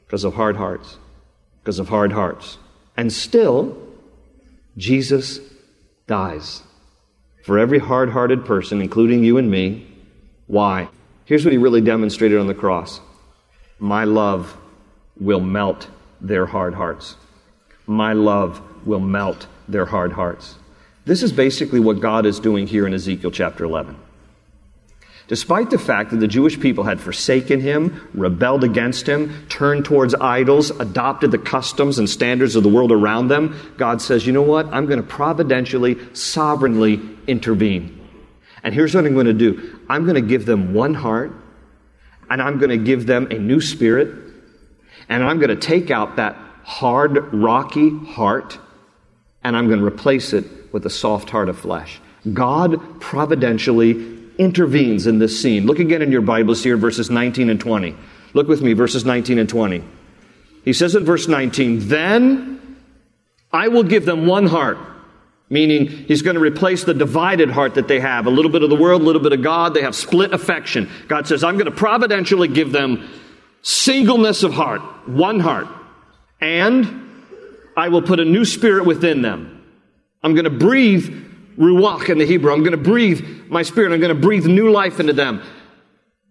Because 0.05 0.23
of 0.23 0.33
hard 0.33 0.55
hearts. 0.55 0.97
Because 1.61 1.79
of 1.79 1.89
hard 1.89 2.11
hearts. 2.11 2.57
And 2.98 3.13
still, 3.13 3.77
Jesus 4.75 5.39
dies 6.08 6.63
for 7.44 7.60
every 7.60 7.80
hard 7.80 8.10
hearted 8.10 8.44
person, 8.44 8.82
including 8.82 9.24
you 9.24 9.38
and 9.38 9.50
me. 9.50 9.88
Why? 10.48 10.89
Here's 11.25 11.46
what 11.46 11.51
he 11.51 11.58
really 11.58 11.82
demonstrated 11.82 12.39
on 12.39 12.48
the 12.48 12.54
cross 12.54 13.00
My 13.80 14.04
love 14.04 14.58
will 15.20 15.39
melt 15.39 15.88
their 16.20 16.48
hard 16.48 16.74
hearts. 16.74 17.16
My 17.86 18.13
love 18.13 18.62
will 18.86 19.00
melt 19.00 19.48
their 19.68 19.86
hard 19.86 20.13
hearts. 20.13 20.56
This 21.06 21.24
is 21.24 21.32
basically 21.32 21.80
what 21.80 22.01
God 22.01 22.25
is 22.25 22.39
doing 22.39 22.68
here 22.68 22.86
in 22.88 22.94
Ezekiel 22.94 23.32
chapter 23.32 23.63
11. 23.63 23.96
Despite 25.27 25.72
the 25.72 25.77
fact 25.77 26.12
that 26.12 26.17
the 26.17 26.27
Jewish 26.27 26.57
people 26.57 26.86
had 26.86 27.01
forsaken 27.01 27.60
him, 27.60 28.10
rebelled 28.13 28.63
against 28.63 29.07
him, 29.07 29.46
turned 29.50 29.84
towards 29.84 30.15
idols, 30.15 30.72
adopted 30.72 31.31
the 31.31 31.38
customs 31.38 32.00
and 32.00 32.10
standards 32.10 32.55
of 32.55 32.63
the 32.63 32.69
world 32.69 32.93
around 32.93 33.27
them, 33.27 33.74
God 33.77 34.01
says, 34.01 34.25
you 34.25 34.31
know 34.31 34.41
what? 34.41 34.67
I'm 34.67 34.86
going 34.86 35.01
to 35.01 35.07
providentially, 35.07 35.98
sovereignly 36.15 37.01
intervene. 37.27 37.93
And 38.63 38.74
here's 38.74 38.96
what 38.96 39.05
I'm 39.05 39.13
going 39.13 39.25
to 39.25 39.34
do 39.34 39.79
I'm 39.89 40.03
going 40.03 40.15
to 40.15 40.22
give 40.22 40.46
them 40.46 40.74
one 40.74 40.93
heart, 40.93 41.34
and 42.29 42.41
I'm 42.41 42.57
going 42.57 42.69
to 42.69 42.77
give 42.77 43.05
them 43.05 43.27
a 43.29 43.38
new 43.38 43.60
spirit, 43.60 44.13
and 45.10 45.24
I'm 45.24 45.39
going 45.39 45.50
to 45.50 45.57
take 45.57 45.91
out 45.91 46.15
that 46.15 46.38
hard, 46.63 47.34
rocky 47.34 47.89
heart, 47.89 48.57
and 49.43 49.57
I'm 49.57 49.67
going 49.67 49.79
to 49.79 49.86
replace 49.86 50.31
it 50.31 50.46
with 50.72 50.86
a 50.86 50.89
soft 50.89 51.29
heart 51.29 51.50
of 51.50 51.60
flesh. 51.60 52.00
God 52.34 53.01
providentially 53.01 54.17
intervenes 54.38 55.08
in 55.08 55.20
this 55.20 55.41
scene. 55.41 55.65
Look 55.65 55.79
again 55.79 56.01
in 56.01 56.12
your 56.12 56.22
Bibles 56.22 56.63
here, 56.63 56.77
verses 56.77 57.10
19 57.10 57.50
and 57.50 57.60
20. 57.60 57.96
Look 58.34 58.48
with 58.48 58.62
me, 58.62 58.74
verses 58.74 59.06
19 59.06 59.39
and 59.39 59.50
20. 59.50 59.84
He 60.63 60.74
says 60.74 60.96
in 60.96 61.06
verse 61.06 61.27
19, 61.27 61.88
Then 61.88 62.77
I 63.51 63.70
will 63.70 63.84
give 63.84 64.06
them 64.06 64.25
one 64.25 64.48
heart. 64.48 64.77
Meaning, 65.50 65.88
he's 65.88 66.22
going 66.22 66.36
to 66.36 66.41
replace 66.41 66.84
the 66.84 66.94
divided 66.94 67.50
heart 67.50 67.75
that 67.75 67.88
they 67.88 68.01
have. 68.01 68.25
A 68.25 68.29
little 68.29 68.51
bit 68.51 68.63
of 68.63 68.70
the 68.70 68.75
world, 68.75 69.01
a 69.01 69.06
little 69.06 69.22
bit 69.22 69.32
of 69.32 69.41
God. 69.41 69.74
They 69.74 69.82
have 69.82 69.96
split 69.96 70.34
affection. 70.34 70.89
God 71.08 71.25
says, 71.25 71.41
I'm 71.41 71.56
going 71.56 71.72
to 71.72 71.72
providentially 71.72 72.50
give 72.50 72.74
them 72.74 73.10
singleness 73.62 74.44
of 74.44 74.51
heart, 74.51 74.82
one 75.08 75.39
heart. 75.39 75.67
And 76.41 77.08
I 77.77 77.88
will 77.88 78.01
put 78.01 78.20
a 78.20 78.25
new 78.25 78.44
spirit 78.44 78.86
within 78.86 79.22
them. 79.22 79.63
I'm 80.22 80.34
going 80.34 80.44
to 80.44 80.50
breathe 80.50 81.26
ruach 81.57 82.09
in 82.09 82.17
the 82.17 82.25
Hebrew. 82.25 82.53
I'm 82.53 82.61
going 82.61 82.71
to 82.71 82.77
breathe 82.77 83.47
my 83.47 83.63
spirit. 83.63 83.91
I'm 83.91 83.99
going 83.99 84.15
to 84.15 84.21
breathe 84.21 84.45
new 84.45 84.71
life 84.71 84.99
into 84.99 85.13
them. 85.13 85.41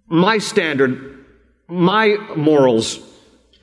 My 0.06 0.38
standard, 0.38 1.25
my 1.68 2.16
morals, 2.37 3.00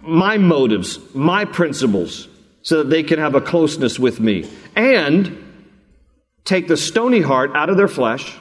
my 0.01 0.37
motives, 0.37 0.99
my 1.15 1.45
principles, 1.45 2.27
so 2.61 2.79
that 2.79 2.89
they 2.89 3.03
can 3.03 3.19
have 3.19 3.35
a 3.35 3.41
closeness 3.41 3.97
with 3.97 4.19
me. 4.19 4.49
And 4.75 5.39
take 6.43 6.67
the 6.67 6.77
stony 6.77 7.21
heart 7.21 7.51
out 7.55 7.69
of 7.69 7.77
their 7.77 7.87
flesh 7.87 8.37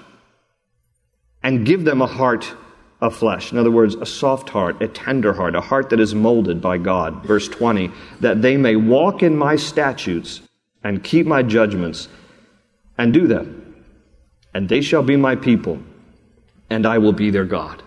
and 1.42 1.66
give 1.66 1.84
them 1.84 2.02
a 2.02 2.06
heart 2.06 2.52
of 3.00 3.16
flesh. 3.16 3.52
In 3.52 3.58
other 3.58 3.70
words, 3.70 3.94
a 3.96 4.06
soft 4.06 4.48
heart, 4.48 4.80
a 4.80 4.88
tender 4.88 5.32
heart, 5.32 5.56
a 5.56 5.60
heart 5.60 5.90
that 5.90 6.00
is 6.00 6.14
molded 6.14 6.60
by 6.60 6.78
God. 6.78 7.24
Verse 7.24 7.48
20, 7.48 7.90
that 8.20 8.42
they 8.42 8.56
may 8.56 8.76
walk 8.76 9.22
in 9.22 9.36
my 9.36 9.56
statutes 9.56 10.40
and 10.84 11.02
keep 11.02 11.26
my 11.26 11.42
judgments 11.42 12.08
and 12.98 13.12
do 13.12 13.26
them. 13.26 13.84
And 14.54 14.68
they 14.68 14.80
shall 14.80 15.02
be 15.02 15.16
my 15.16 15.36
people, 15.36 15.82
and 16.68 16.86
I 16.86 16.98
will 16.98 17.12
be 17.12 17.30
their 17.30 17.44
God. 17.44 17.82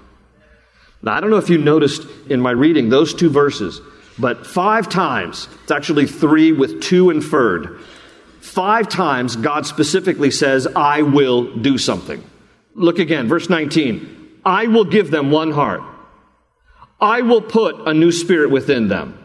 Now, 1.01 1.13
I 1.13 1.21
don't 1.21 1.29
know 1.29 1.37
if 1.37 1.49
you 1.49 1.57
noticed 1.57 2.07
in 2.29 2.41
my 2.41 2.51
reading 2.51 2.89
those 2.89 3.13
two 3.13 3.29
verses, 3.29 3.79
but 4.17 4.47
five 4.47 4.89
times, 4.89 5.47
it's 5.63 5.71
actually 5.71 6.07
three 6.07 6.51
with 6.51 6.81
two 6.81 7.09
inferred. 7.09 7.79
Five 8.41 8.89
times 8.89 9.35
God 9.35 9.65
specifically 9.65 10.31
says, 10.31 10.67
I 10.75 11.01
will 11.01 11.55
do 11.57 11.77
something. 11.77 12.23
Look 12.73 12.99
again, 12.99 13.27
verse 13.27 13.49
19. 13.49 14.39
I 14.45 14.67
will 14.67 14.85
give 14.85 15.11
them 15.11 15.31
one 15.31 15.51
heart. 15.51 15.81
I 16.99 17.21
will 17.21 17.41
put 17.41 17.87
a 17.87 17.93
new 17.93 18.11
spirit 18.11 18.51
within 18.51 18.87
them. 18.87 19.21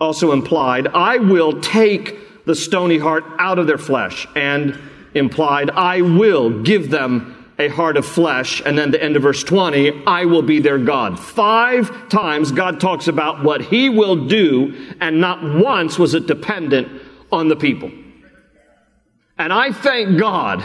Also 0.00 0.32
implied, 0.32 0.88
I 0.88 1.18
will 1.18 1.60
take 1.60 2.18
the 2.44 2.54
stony 2.54 2.98
heart 2.98 3.24
out 3.38 3.58
of 3.58 3.66
their 3.66 3.78
flesh, 3.78 4.26
and 4.34 4.78
implied, 5.14 5.70
I 5.70 6.02
will 6.02 6.62
give 6.62 6.90
them 6.90 7.42
a 7.58 7.68
heart 7.68 7.96
of 7.96 8.06
flesh. 8.06 8.62
And 8.64 8.76
then 8.76 8.90
the 8.90 9.02
end 9.02 9.16
of 9.16 9.22
verse 9.22 9.44
20, 9.44 10.04
I 10.06 10.24
will 10.24 10.42
be 10.42 10.60
their 10.60 10.78
God. 10.78 11.18
Five 11.18 12.08
times 12.08 12.50
God 12.50 12.80
talks 12.80 13.08
about 13.08 13.44
what 13.44 13.60
he 13.60 13.88
will 13.88 14.26
do, 14.26 14.94
and 15.00 15.20
not 15.20 15.42
once 15.42 15.98
was 15.98 16.14
it 16.14 16.26
dependent 16.26 17.02
on 17.30 17.48
the 17.48 17.56
people. 17.56 17.90
And 19.38 19.52
I 19.52 19.72
thank 19.72 20.18
God 20.18 20.64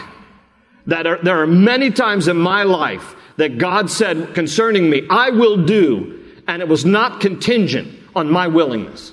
that 0.88 1.06
are, 1.06 1.20
there 1.22 1.42
are 1.42 1.48
many 1.48 1.92
times 1.92 2.28
in 2.28 2.38
my 2.38 2.64
life 2.64 3.16
that 3.38 3.58
God 3.58 3.90
said 3.90 4.34
concerning 4.34 4.90
me, 4.90 5.06
I 5.10 5.30
will 5.30 5.66
do, 5.66 6.42
and 6.48 6.62
it 6.62 6.68
was 6.68 6.86
not 6.86 7.22
contingent 7.22 7.94
on 8.16 8.30
my 8.30 8.48
willingness. 8.48 9.12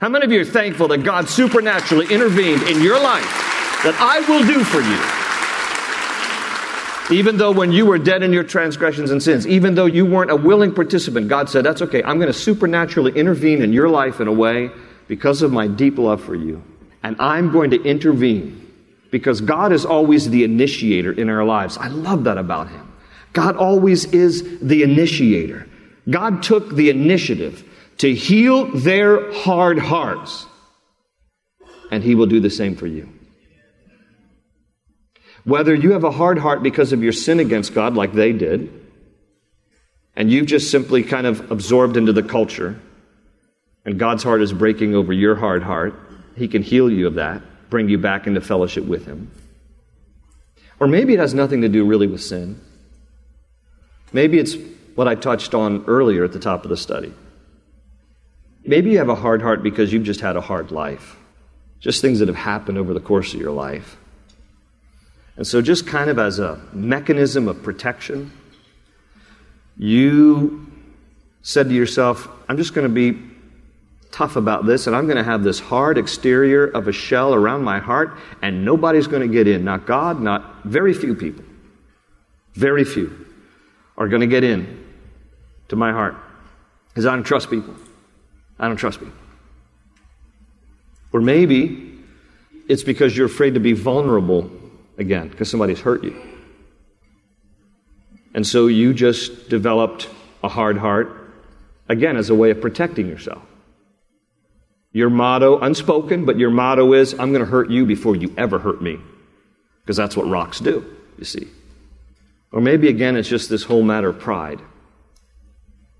How 0.00 0.08
many 0.08 0.24
of 0.24 0.32
you 0.32 0.40
are 0.40 0.46
thankful 0.46 0.88
that 0.88 1.04
God 1.04 1.28
supernaturally 1.28 2.06
intervened 2.10 2.62
in 2.62 2.82
your 2.82 2.98
life 2.98 3.22
that 3.84 3.94
I 4.00 4.20
will 4.20 4.46
do 4.46 4.64
for 4.64 4.80
you? 4.80 4.98
Even 7.18 7.36
though 7.36 7.50
when 7.50 7.70
you 7.70 7.84
were 7.84 7.98
dead 7.98 8.22
in 8.22 8.32
your 8.32 8.44
transgressions 8.44 9.10
and 9.10 9.22
sins, 9.22 9.46
even 9.46 9.74
though 9.74 9.84
you 9.84 10.06
weren't 10.06 10.30
a 10.30 10.36
willing 10.36 10.72
participant, 10.74 11.28
God 11.28 11.50
said, 11.50 11.66
That's 11.66 11.82
okay. 11.82 12.02
I'm 12.02 12.18
going 12.18 12.32
to 12.32 12.38
supernaturally 12.38 13.12
intervene 13.12 13.60
in 13.60 13.74
your 13.74 13.90
life 13.90 14.20
in 14.20 14.28
a 14.28 14.32
way 14.32 14.70
because 15.06 15.42
of 15.42 15.52
my 15.52 15.66
deep 15.66 15.98
love 15.98 16.22
for 16.22 16.34
you. 16.34 16.62
And 17.02 17.16
I'm 17.18 17.52
going 17.52 17.70
to 17.72 17.82
intervene 17.82 18.72
because 19.10 19.42
God 19.42 19.70
is 19.70 19.84
always 19.84 20.30
the 20.30 20.44
initiator 20.44 21.12
in 21.12 21.28
our 21.28 21.44
lives. 21.44 21.76
I 21.76 21.88
love 21.88 22.24
that 22.24 22.38
about 22.38 22.70
Him. 22.70 22.90
God 23.34 23.56
always 23.56 24.06
is 24.06 24.60
the 24.60 24.82
initiator. 24.82 25.66
God 26.08 26.42
took 26.42 26.74
the 26.74 26.88
initiative 26.88 27.64
to 28.00 28.14
heal 28.14 28.64
their 28.64 29.30
hard 29.30 29.78
hearts. 29.78 30.46
And 31.90 32.02
He 32.02 32.14
will 32.14 32.26
do 32.26 32.40
the 32.40 32.48
same 32.48 32.74
for 32.74 32.86
you. 32.86 33.10
Whether 35.44 35.74
you 35.74 35.92
have 35.92 36.04
a 36.04 36.10
hard 36.10 36.38
heart 36.38 36.62
because 36.62 36.94
of 36.94 37.02
your 37.02 37.12
sin 37.12 37.40
against 37.40 37.74
God, 37.74 37.94
like 37.94 38.14
they 38.14 38.32
did, 38.32 38.72
and 40.16 40.30
you've 40.30 40.46
just 40.46 40.70
simply 40.70 41.02
kind 41.02 41.26
of 41.26 41.50
absorbed 41.50 41.98
into 41.98 42.14
the 42.14 42.22
culture, 42.22 42.80
and 43.84 43.98
God's 43.98 44.22
heart 44.22 44.40
is 44.40 44.52
breaking 44.52 44.94
over 44.94 45.12
your 45.12 45.34
hard 45.34 45.62
heart, 45.62 45.94
He 46.36 46.48
can 46.48 46.62
heal 46.62 46.90
you 46.90 47.06
of 47.06 47.14
that, 47.14 47.42
bring 47.68 47.90
you 47.90 47.98
back 47.98 48.26
into 48.26 48.40
fellowship 48.40 48.84
with 48.84 49.04
Him. 49.04 49.30
Or 50.78 50.86
maybe 50.86 51.12
it 51.12 51.18
has 51.18 51.34
nothing 51.34 51.60
to 51.60 51.68
do 51.68 51.84
really 51.84 52.06
with 52.06 52.22
sin. 52.22 52.62
Maybe 54.10 54.38
it's 54.38 54.56
what 54.94 55.06
I 55.06 55.16
touched 55.16 55.52
on 55.52 55.84
earlier 55.86 56.24
at 56.24 56.32
the 56.32 56.38
top 56.38 56.64
of 56.64 56.70
the 56.70 56.78
study. 56.78 57.12
Maybe 58.64 58.90
you 58.90 58.98
have 58.98 59.08
a 59.08 59.14
hard 59.14 59.42
heart 59.42 59.62
because 59.62 59.92
you've 59.92 60.04
just 60.04 60.20
had 60.20 60.36
a 60.36 60.40
hard 60.40 60.70
life, 60.70 61.16
just 61.80 62.02
things 62.02 62.18
that 62.18 62.28
have 62.28 62.36
happened 62.36 62.78
over 62.78 62.92
the 62.92 63.00
course 63.00 63.34
of 63.34 63.40
your 63.40 63.52
life. 63.52 63.96
And 65.36 65.46
so, 65.46 65.62
just 65.62 65.86
kind 65.86 66.10
of 66.10 66.18
as 66.18 66.38
a 66.38 66.60
mechanism 66.72 67.48
of 67.48 67.62
protection, 67.62 68.30
you 69.78 70.70
said 71.42 71.68
to 71.68 71.74
yourself, 71.74 72.28
I'm 72.48 72.58
just 72.58 72.74
going 72.74 72.86
to 72.86 72.92
be 72.92 73.18
tough 74.10 74.36
about 74.36 74.66
this, 74.66 74.86
and 74.86 74.94
I'm 74.94 75.06
going 75.06 75.16
to 75.16 75.24
have 75.24 75.42
this 75.42 75.58
hard 75.58 75.96
exterior 75.96 76.66
of 76.66 76.88
a 76.88 76.92
shell 76.92 77.32
around 77.32 77.62
my 77.62 77.78
heart, 77.78 78.18
and 78.42 78.64
nobody's 78.64 79.06
going 79.06 79.22
to 79.22 79.32
get 79.32 79.46
in. 79.48 79.64
Not 79.64 79.86
God, 79.86 80.20
not 80.20 80.64
very 80.64 80.92
few 80.92 81.14
people. 81.14 81.44
Very 82.54 82.84
few 82.84 83.26
are 83.96 84.08
going 84.08 84.20
to 84.20 84.26
get 84.26 84.44
in 84.44 84.84
to 85.68 85.76
my 85.76 85.92
heart 85.92 86.16
because 86.88 87.06
I 87.06 87.14
don't 87.14 87.24
trust 87.24 87.48
people. 87.48 87.74
I 88.60 88.68
don't 88.68 88.76
trust 88.76 89.00
people. 89.00 89.14
Or 91.12 91.20
maybe 91.20 91.98
it's 92.68 92.84
because 92.84 93.16
you're 93.16 93.26
afraid 93.26 93.54
to 93.54 93.60
be 93.60 93.72
vulnerable 93.72 94.48
again 94.98 95.28
because 95.28 95.50
somebody's 95.50 95.80
hurt 95.80 96.04
you. 96.04 96.14
And 98.34 98.46
so 98.46 98.68
you 98.68 98.94
just 98.94 99.48
developed 99.48 100.08
a 100.44 100.48
hard 100.48 100.78
heart, 100.78 101.32
again, 101.88 102.16
as 102.16 102.30
a 102.30 102.34
way 102.34 102.50
of 102.50 102.60
protecting 102.60 103.08
yourself. 103.08 103.42
Your 104.92 105.10
motto, 105.10 105.58
unspoken, 105.58 106.24
but 106.24 106.38
your 106.38 106.50
motto 106.50 106.92
is, 106.92 107.14
I'm 107.14 107.32
going 107.32 107.44
to 107.44 107.50
hurt 107.50 107.70
you 107.70 107.86
before 107.86 108.14
you 108.14 108.32
ever 108.36 108.58
hurt 108.58 108.80
me. 108.80 108.98
Because 109.82 109.96
that's 109.96 110.16
what 110.16 110.28
rocks 110.28 110.60
do, 110.60 110.84
you 111.18 111.24
see. 111.24 111.48
Or 112.52 112.60
maybe 112.60 112.88
again, 112.88 113.16
it's 113.16 113.28
just 113.28 113.48
this 113.48 113.64
whole 113.64 113.82
matter 113.82 114.10
of 114.10 114.18
pride. 114.18 114.60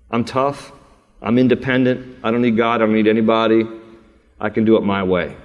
I'm 0.09 0.23
tough. 0.23 0.71
I'm 1.21 1.37
independent. 1.37 2.17
I 2.23 2.31
don't 2.31 2.41
need 2.41 2.57
God. 2.57 2.75
I 2.75 2.85
don't 2.85 2.93
need 2.93 3.07
anybody. 3.07 3.63
I 4.39 4.49
can 4.49 4.65
do 4.65 4.77
it 4.77 4.81
my 4.81 5.03
way. 5.03 5.35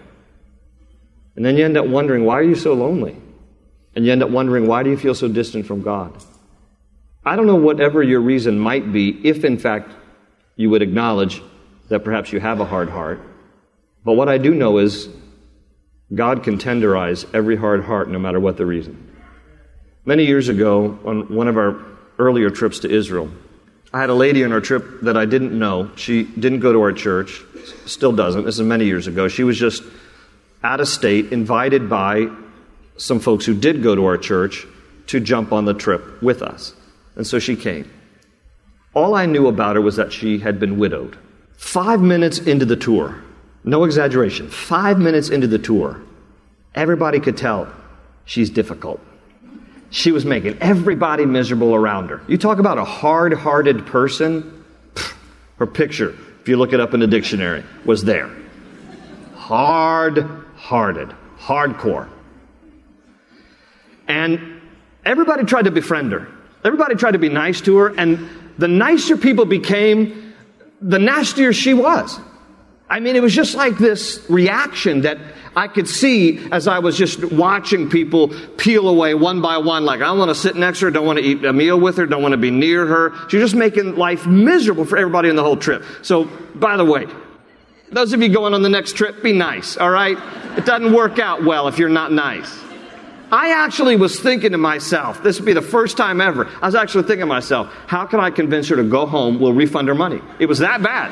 And 1.37 1.45
then 1.45 1.57
you 1.57 1.65
end 1.65 1.77
up 1.77 1.87
wondering, 1.87 2.25
why 2.25 2.39
are 2.39 2.43
you 2.43 2.55
so 2.55 2.73
lonely? 2.73 3.17
And 3.95 4.07
you 4.07 4.13
end 4.13 4.23
up 4.23 4.31
wondering, 4.31 4.67
why 4.67 4.83
do 4.83 4.91
you 4.91 4.97
feel 4.97 5.15
so 5.15 5.29
distant 5.29 5.67
from 5.67 5.83
God? 5.83 6.17
I 7.25 7.37
don't 7.37 7.47
know 7.47 7.57
whatever 7.57 8.03
your 8.03 8.21
reason 8.21 8.59
might 8.59 8.93
be, 8.93 9.11
if 9.29 9.45
in 9.45 9.59
fact 9.59 9.91
you 10.55 10.71
would 10.71 10.81
acknowledge 10.81 11.43
that 11.89 12.05
perhaps 12.05 12.33
you 12.33 12.41
have 12.41 12.61
a 12.61 12.65
hard 12.65 12.89
heart. 12.89 13.21
But 14.05 14.15
what 14.15 14.29
I 14.29 14.39
do 14.39 14.55
know 14.55 14.79
is 14.79 15.09
God 16.15 16.45
can 16.45 16.59
tenderize 16.59 17.27
every 17.35 17.57
hard 17.57 17.85
heart 17.85 18.09
no 18.09 18.19
matter 18.19 18.41
what 18.41 18.57
the 18.57 18.65
reason. 18.65 19.17
Many 20.05 20.25
years 20.25 20.49
ago, 20.49 20.99
on 21.05 21.35
one 21.35 21.49
of 21.49 21.57
our 21.57 21.83
earlier 22.19 22.49
trips 22.49 22.81
to 22.81 22.91
Israel, 22.91 23.31
I 23.93 24.01
had 24.01 24.11
a 24.11 24.15
lady 24.15 24.45
on 24.45 24.53
our 24.53 24.61
trip 24.61 25.01
that 25.03 25.17
I 25.17 25.25
didn't 25.25 25.59
know. 25.59 25.91
She 25.97 26.25
didn't 26.25 26.61
go 26.61 26.73
to 26.73 26.81
our 26.81 26.93
church, 26.93 27.41
still 27.87 28.13
doesn't. 28.13 28.45
This 28.45 28.59
is 28.59 28.67
many 28.67 28.85
years 28.85 29.07
ago. 29.07 29.29
She 29.29 29.45
was 29.45 29.59
just 29.59 29.83
out 30.63 30.81
of 30.81 30.89
state, 30.89 31.33
invited 31.33 31.89
by 31.89 32.29
some 32.97 33.21
folks 33.21 33.45
who 33.47 33.55
did 33.55 33.83
go 33.83 33.95
to 33.95 34.05
our 34.07 34.19
church 34.19 34.67
to 35.09 35.21
jump 35.21 35.53
on 35.53 35.65
the 35.65 35.75
trip 35.75 36.23
with 36.23 36.43
us. 36.43 36.75
And 37.15 37.27
so 37.27 37.39
she 37.39 37.57
came. 37.57 37.91
All 38.95 39.15
I 39.15 39.27
knew 39.27 39.47
about 39.47 39.77
her 39.77 39.83
was 39.83 39.97
that 39.97 40.13
she 40.13 40.39
had 40.39 40.59
been 40.59 40.79
widowed. 40.79 41.17
Five 41.57 42.01
minutes 42.01 42.39
into 42.39 42.65
the 42.65 42.77
tour, 42.77 43.23
no 43.65 43.85
exaggeration, 43.85 44.49
five 44.49 44.99
minutes 44.99 45.29
into 45.29 45.47
the 45.47 45.59
tour, 45.59 46.01
everybody 46.75 47.21
could 47.21 47.37
tell 47.37 47.69
she's 48.25 48.51
difficult. 48.51 49.01
She 49.97 50.13
was 50.13 50.27
making 50.27 50.59
everybody 50.61 51.25
miserable 51.25 51.75
around 51.75 52.11
her. 52.11 52.21
You 52.29 52.37
talk 52.37 52.59
about 52.59 52.77
a 52.77 52.85
hard 52.85 53.33
hearted 53.33 53.87
person, 53.87 54.63
her 55.59 55.67
picture, 55.67 56.15
if 56.43 56.49
you 56.49 56.59
look 56.59 56.75
it 56.75 56.81
up 56.81 56.93
in 56.93 57.01
the 57.01 57.07
dictionary, 57.07 57.65
was 57.87 58.05
there. 58.05 58.31
Hard 59.35 60.19
hearted, 60.55 61.15
hardcore. 61.39 62.11
And 64.07 64.61
everybody 65.07 65.45
tried 65.45 65.65
to 65.65 65.71
befriend 65.71 66.13
her. 66.13 66.29
Everybody 66.63 66.97
tried 66.97 67.13
to 67.13 67.19
be 67.19 67.31
nice 67.31 67.63
to 67.63 67.79
her, 67.79 67.99
and 67.99 68.29
the 68.59 68.69
nicer 68.69 69.17
people 69.17 69.47
became, 69.47 70.35
the 70.83 70.99
nastier 70.99 71.55
she 71.55 71.73
was. 71.73 72.21
I 72.89 73.01
mean, 73.01 73.17
it 73.17 73.23
was 73.23 73.35
just 73.35 73.57
like 73.57 73.79
this 73.79 74.25
reaction 74.31 75.01
that 75.03 75.19
I 75.57 75.67
could 75.67 75.89
see 75.89 76.47
as 76.53 76.69
I 76.69 76.79
was 76.79 76.97
just 76.97 77.25
watching 77.33 77.89
people 77.89 78.29
peel 78.59 78.89
away 78.89 79.15
one 79.15 79.41
by 79.41 79.59
one, 79.59 79.85
like, 79.85 80.01
I 80.01 80.05
don't 80.05 80.19
want 80.19 80.29
to 80.29 80.35
sit 80.35 80.55
next 80.55 80.81
to 80.81 80.87
her, 80.87 80.91
don't 80.93 81.07
want 81.07 81.19
to 81.19 81.25
eat 81.25 81.45
a 81.45 81.53
meal 81.53 81.81
with 81.81 81.97
her, 81.97 82.07
don't 82.07 82.23
want 82.23 82.33
to 82.33 82.39
be 82.39 82.51
near 82.51 82.87
her. 82.87 83.13
She's 83.29 83.41
just 83.41 83.57
making 83.57 83.97
life 83.97 84.27
miserable 84.27 84.85
for 84.85 84.99
everybody 84.99 85.31
on 85.31 85.37
the 85.37 85.43
whole 85.43 85.57
trip. 85.57 85.83
So, 86.03 86.27
by 86.55 86.77
the 86.77 86.85
way, 86.85 87.07
those 87.91 88.13
of 88.13 88.23
you 88.23 88.29
going 88.29 88.55
on 88.55 88.63
the 88.63 88.69
next 88.69 88.93
trip, 88.93 89.23
be 89.23 89.33
nice, 89.33 89.77
all 89.77 89.91
right? 89.91 90.19
It 90.57 90.65
doesn't 90.65 90.93
work 90.93 91.19
out 91.19 91.45
well 91.45 91.67
if 91.67 91.79
you're 91.79 91.89
not 91.89 92.13
nice. 92.13 92.57
I 93.33 93.65
actually 93.65 93.97
was 93.97 94.21
thinking 94.21 94.53
to 94.53 94.59
myself, 94.59 95.23
this 95.25 95.41
would 95.41 95.47
be 95.47 95.55
the 95.55 95.63
first 95.63 95.97
time 95.97 96.21
ever. 96.21 96.47
I 96.63 96.67
was 96.67 96.77
actually 96.77 97.05
thinking 97.05 97.21
to 97.23 97.27
myself, 97.27 97.73
how 97.89 98.07
can 98.07 98.21
I 98.21 98.31
convince 98.31 98.69
her 98.69 98.77
to 98.77 98.85
go 98.85 99.07
home? 99.07 99.41
We'll 99.41 99.53
refund 99.53 99.89
her 99.89 99.95
money. 99.97 100.21
It 100.39 100.47
was 100.47 100.61
that 100.61 100.83
bad. 100.83 101.11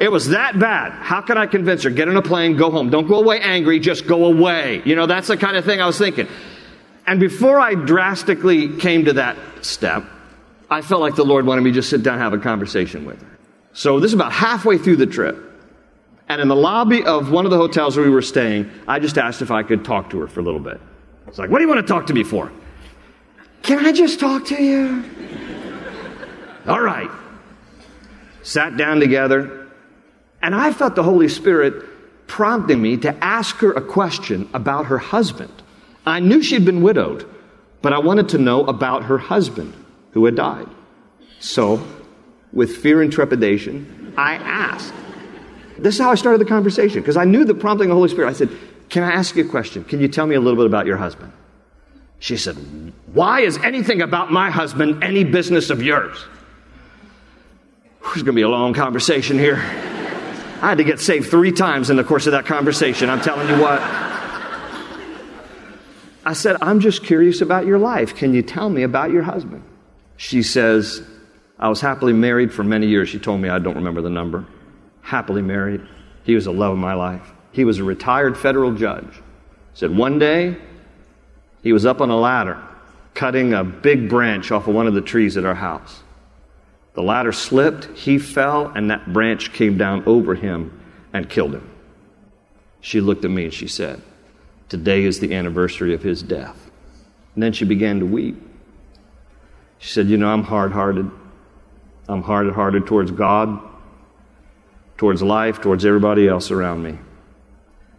It 0.00 0.10
was 0.10 0.28
that 0.28 0.58
bad. 0.58 0.92
How 0.92 1.20
can 1.20 1.38
I 1.38 1.46
convince 1.46 1.82
her? 1.82 1.90
Get 1.90 2.08
in 2.08 2.16
a 2.16 2.22
plane, 2.22 2.56
go 2.56 2.70
home. 2.70 2.90
Don't 2.90 3.06
go 3.06 3.20
away 3.20 3.40
angry, 3.40 3.78
just 3.78 4.06
go 4.06 4.24
away. 4.24 4.82
You 4.84 4.96
know, 4.96 5.06
that's 5.06 5.28
the 5.28 5.36
kind 5.36 5.56
of 5.56 5.64
thing 5.64 5.80
I 5.80 5.86
was 5.86 5.98
thinking. 5.98 6.28
And 7.06 7.20
before 7.20 7.58
I 7.60 7.74
drastically 7.74 8.76
came 8.76 9.04
to 9.04 9.14
that 9.14 9.36
step, 9.62 10.04
I 10.70 10.80
felt 10.80 11.00
like 11.00 11.16
the 11.16 11.24
Lord 11.24 11.46
wanted 11.46 11.62
me 11.62 11.70
to 11.70 11.74
just 11.74 11.90
sit 11.90 12.02
down 12.02 12.14
and 12.14 12.22
have 12.22 12.32
a 12.32 12.38
conversation 12.38 13.04
with 13.04 13.20
her. 13.20 13.38
So 13.74 14.00
this 14.00 14.08
is 14.10 14.14
about 14.14 14.32
halfway 14.32 14.78
through 14.78 14.96
the 14.96 15.06
trip. 15.06 15.36
And 16.28 16.40
in 16.40 16.48
the 16.48 16.56
lobby 16.56 17.04
of 17.04 17.30
one 17.30 17.44
of 17.44 17.50
the 17.50 17.58
hotels 17.58 17.96
where 17.96 18.06
we 18.06 18.12
were 18.12 18.22
staying, 18.22 18.70
I 18.88 18.98
just 18.98 19.18
asked 19.18 19.42
if 19.42 19.50
I 19.50 19.62
could 19.62 19.84
talk 19.84 20.10
to 20.10 20.20
her 20.20 20.26
for 20.26 20.40
a 20.40 20.42
little 20.42 20.60
bit. 20.60 20.80
It's 21.26 21.38
like, 21.38 21.50
what 21.50 21.58
do 21.58 21.64
you 21.64 21.68
want 21.68 21.80
to 21.80 21.86
talk 21.86 22.06
to 22.06 22.14
me 22.14 22.24
for? 22.24 22.50
Can 23.62 23.84
I 23.84 23.92
just 23.92 24.18
talk 24.18 24.46
to 24.46 24.62
you? 24.62 25.04
All 26.66 26.80
right. 26.80 27.10
Sat 28.42 28.76
down 28.76 28.98
together, 28.98 29.61
and 30.42 30.54
I 30.54 30.72
felt 30.72 30.96
the 30.96 31.02
Holy 31.02 31.28
Spirit 31.28 31.84
prompting 32.26 32.82
me 32.82 32.96
to 32.98 33.24
ask 33.24 33.56
her 33.56 33.72
a 33.72 33.80
question 33.80 34.48
about 34.54 34.86
her 34.86 34.98
husband. 34.98 35.52
I 36.04 36.20
knew 36.20 36.42
she'd 36.42 36.64
been 36.64 36.82
widowed, 36.82 37.28
but 37.80 37.92
I 37.92 37.98
wanted 37.98 38.30
to 38.30 38.38
know 38.38 38.64
about 38.64 39.04
her 39.04 39.18
husband 39.18 39.74
who 40.12 40.24
had 40.24 40.34
died. 40.34 40.68
So, 41.38 41.86
with 42.52 42.76
fear 42.76 43.02
and 43.02 43.12
trepidation, 43.12 44.14
I 44.16 44.34
asked. 44.34 44.92
This 45.78 45.94
is 45.94 46.00
how 46.00 46.10
I 46.10 46.14
started 46.16 46.40
the 46.40 46.44
conversation 46.44 47.00
because 47.00 47.16
I 47.16 47.24
knew 47.24 47.44
the 47.44 47.54
prompting 47.54 47.86
of 47.86 47.90
the 47.90 47.94
Holy 47.94 48.08
Spirit. 48.08 48.28
I 48.28 48.34
said, 48.34 48.50
Can 48.88 49.02
I 49.02 49.12
ask 49.12 49.36
you 49.36 49.44
a 49.44 49.48
question? 49.48 49.84
Can 49.84 50.00
you 50.00 50.08
tell 50.08 50.26
me 50.26 50.34
a 50.34 50.40
little 50.40 50.56
bit 50.56 50.66
about 50.66 50.86
your 50.86 50.96
husband? 50.96 51.32
She 52.18 52.36
said, 52.36 52.56
Why 53.12 53.40
is 53.40 53.58
anything 53.58 54.02
about 54.02 54.30
my 54.30 54.50
husband 54.50 55.02
any 55.02 55.24
business 55.24 55.70
of 55.70 55.82
yours? 55.82 56.16
It's 58.04 58.16
going 58.16 58.26
to 58.26 58.32
be 58.32 58.42
a 58.42 58.48
long 58.48 58.74
conversation 58.74 59.38
here. 59.38 59.91
I 60.62 60.68
had 60.68 60.78
to 60.78 60.84
get 60.84 61.00
saved 61.00 61.28
three 61.28 61.52
times 61.52 61.90
in 61.90 61.96
the 61.96 62.04
course 62.04 62.26
of 62.26 62.32
that 62.32 62.46
conversation. 62.46 63.10
I'm 63.10 63.20
telling 63.20 63.48
you 63.48 63.60
what. 63.60 63.80
I 66.24 66.32
said, 66.34 66.56
I'm 66.62 66.80
just 66.80 67.04
curious 67.04 67.40
about 67.40 67.66
your 67.66 67.78
life. 67.78 68.14
Can 68.14 68.32
you 68.32 68.42
tell 68.42 68.70
me 68.70 68.84
about 68.84 69.10
your 69.10 69.22
husband? 69.22 69.64
She 70.16 70.42
says, 70.44 71.02
I 71.58 71.68
was 71.68 71.80
happily 71.80 72.12
married 72.12 72.52
for 72.52 72.62
many 72.62 72.86
years. 72.86 73.08
She 73.08 73.18
told 73.18 73.40
me 73.40 73.48
I 73.48 73.58
don't 73.58 73.74
remember 73.74 74.00
the 74.00 74.10
number 74.10 74.46
happily 75.02 75.42
married. 75.42 75.80
He 76.24 76.34
was 76.34 76.44
the 76.44 76.52
love 76.52 76.72
of 76.72 76.78
my 76.78 76.94
life. 76.94 77.32
He 77.50 77.64
was 77.64 77.78
a 77.78 77.84
retired 77.84 78.38
federal 78.38 78.72
judge. 78.72 79.20
Said 79.74 79.94
one 79.94 80.18
day 80.18 80.56
he 81.62 81.72
was 81.72 81.84
up 81.84 82.00
on 82.00 82.08
a 82.08 82.16
ladder 82.16 82.62
cutting 83.14 83.52
a 83.52 83.62
big 83.62 84.08
branch 84.08 84.50
off 84.50 84.68
of 84.68 84.74
one 84.74 84.86
of 84.86 84.94
the 84.94 85.02
trees 85.02 85.36
at 85.36 85.44
our 85.44 85.54
house. 85.54 86.02
The 86.94 87.02
ladder 87.02 87.32
slipped, 87.32 87.86
he 87.96 88.18
fell, 88.18 88.66
and 88.66 88.90
that 88.90 89.12
branch 89.12 89.52
came 89.52 89.78
down 89.78 90.04
over 90.06 90.34
him 90.34 90.80
and 91.12 91.28
killed 91.28 91.54
him. 91.54 91.68
She 92.80 93.00
looked 93.00 93.24
at 93.24 93.30
me 93.30 93.44
and 93.44 93.54
she 93.54 93.68
said, 93.68 94.02
Today 94.68 95.04
is 95.04 95.20
the 95.20 95.34
anniversary 95.34 95.94
of 95.94 96.02
his 96.02 96.22
death. 96.22 96.70
And 97.34 97.42
then 97.42 97.52
she 97.52 97.64
began 97.64 98.00
to 98.00 98.06
weep. 98.06 98.36
She 99.78 99.90
said, 99.90 100.08
You 100.08 100.16
know, 100.16 100.28
I'm 100.28 100.44
hard 100.44 100.72
hearted. 100.72 101.10
I'm 102.08 102.22
hard 102.22 102.50
hearted 102.52 102.86
towards 102.86 103.10
God 103.10 103.60
towards 105.02 105.20
life, 105.20 105.60
towards 105.60 105.84
everybody 105.84 106.28
else 106.28 106.52
around 106.52 106.80
me. 106.80 106.96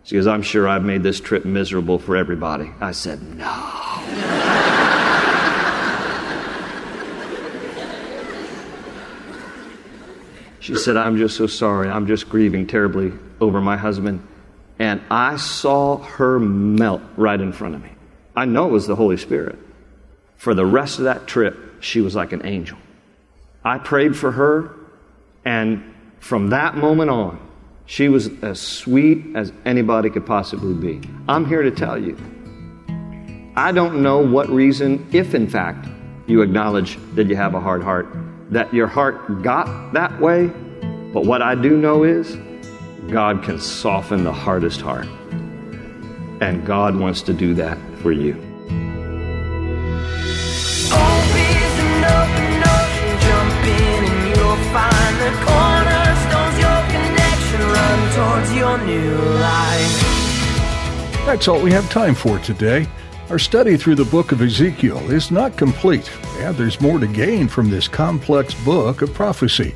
She 0.05 0.15
goes, 0.15 0.25
I'm 0.25 0.41
sure 0.41 0.69
I've 0.69 0.85
made 0.85 1.03
this 1.03 1.19
trip 1.19 1.43
miserable 1.43 1.99
for 1.99 2.15
everybody. 2.15 2.71
I 2.79 2.93
said, 2.93 3.21
No. 3.21 4.62
She 10.63 10.75
said, 10.75 10.95
I'm 10.95 11.17
just 11.17 11.35
so 11.35 11.45
sorry. 11.45 11.89
I'm 11.89 12.07
just 12.07 12.29
grieving 12.29 12.67
terribly 12.67 13.11
over 13.41 13.59
my 13.59 13.75
husband. 13.75 14.25
And 14.79 15.01
I 15.11 15.35
saw 15.35 15.97
her 15.97 16.39
melt 16.39 17.01
right 17.17 17.39
in 17.39 17.51
front 17.51 17.75
of 17.75 17.83
me. 17.83 17.89
I 18.33 18.45
know 18.45 18.69
it 18.69 18.71
was 18.71 18.87
the 18.87 18.95
Holy 18.95 19.17
Spirit. 19.17 19.59
For 20.37 20.53
the 20.53 20.65
rest 20.65 20.99
of 20.99 21.03
that 21.05 21.27
trip, 21.27 21.57
she 21.81 21.99
was 21.99 22.15
like 22.15 22.31
an 22.31 22.45
angel. 22.45 22.77
I 23.65 23.77
prayed 23.77 24.15
for 24.15 24.31
her, 24.31 24.73
and 25.43 25.93
from 26.21 26.51
that 26.51 26.77
moment 26.77 27.09
on, 27.09 27.45
she 27.85 28.07
was 28.07 28.29
as 28.41 28.61
sweet 28.61 29.35
as 29.35 29.51
anybody 29.65 30.09
could 30.09 30.25
possibly 30.25 30.73
be. 30.73 31.05
I'm 31.27 31.45
here 31.45 31.63
to 31.63 31.71
tell 31.71 31.97
you. 31.97 32.17
I 33.57 33.73
don't 33.73 34.01
know 34.01 34.19
what 34.19 34.47
reason, 34.47 35.09
if 35.11 35.35
in 35.35 35.49
fact 35.49 35.89
you 36.25 36.41
acknowledge 36.41 36.97
that 37.15 37.27
you 37.27 37.35
have 37.35 37.53
a 37.53 37.59
hard 37.59 37.83
heart, 37.83 38.07
that 38.53 38.73
your 38.73 38.87
heart 38.87 39.41
got 39.41 39.93
that 39.93 40.19
way, 40.19 40.47
but 41.11 41.25
what 41.25 41.41
I 41.41 41.55
do 41.55 41.75
know 41.75 42.03
is 42.03 42.37
God 43.09 43.43
can 43.43 43.59
soften 43.59 44.23
the 44.23 44.31
hardest 44.31 44.81
heart. 44.81 45.07
And 46.39 46.65
God 46.65 46.95
wants 46.95 47.21
to 47.23 47.33
do 47.33 47.53
that 47.55 47.77
for 48.01 48.11
you. 48.11 48.33
That's 61.25 61.47
all 61.47 61.61
we 61.61 61.71
have 61.71 61.89
time 61.89 62.13
for 62.13 62.37
today. 62.39 62.87
Our 63.29 63.39
study 63.39 63.77
through 63.77 63.95
the 63.95 64.03
book 64.05 64.33
of 64.33 64.41
Ezekiel 64.41 65.09
is 65.09 65.31
not 65.31 65.57
complete, 65.57 66.11
and 66.39 66.55
there's 66.57 66.81
more 66.81 66.99
to 66.99 67.07
gain 67.07 67.47
from 67.47 67.69
this 67.69 67.87
complex 67.87 68.53
book 68.65 69.01
of 69.01 69.13
prophecy. 69.13 69.73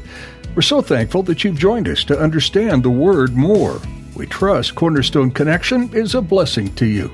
We're 0.53 0.61
so 0.61 0.81
thankful 0.81 1.23
that 1.23 1.43
you've 1.43 1.57
joined 1.57 1.87
us 1.87 2.03
to 2.05 2.19
understand 2.19 2.83
the 2.83 2.89
Word 2.89 3.35
more. 3.35 3.79
We 4.15 4.27
trust 4.27 4.75
Cornerstone 4.75 5.31
Connection 5.31 5.89
is 5.93 6.13
a 6.13 6.21
blessing 6.21 6.75
to 6.75 6.85
you. 6.85 7.09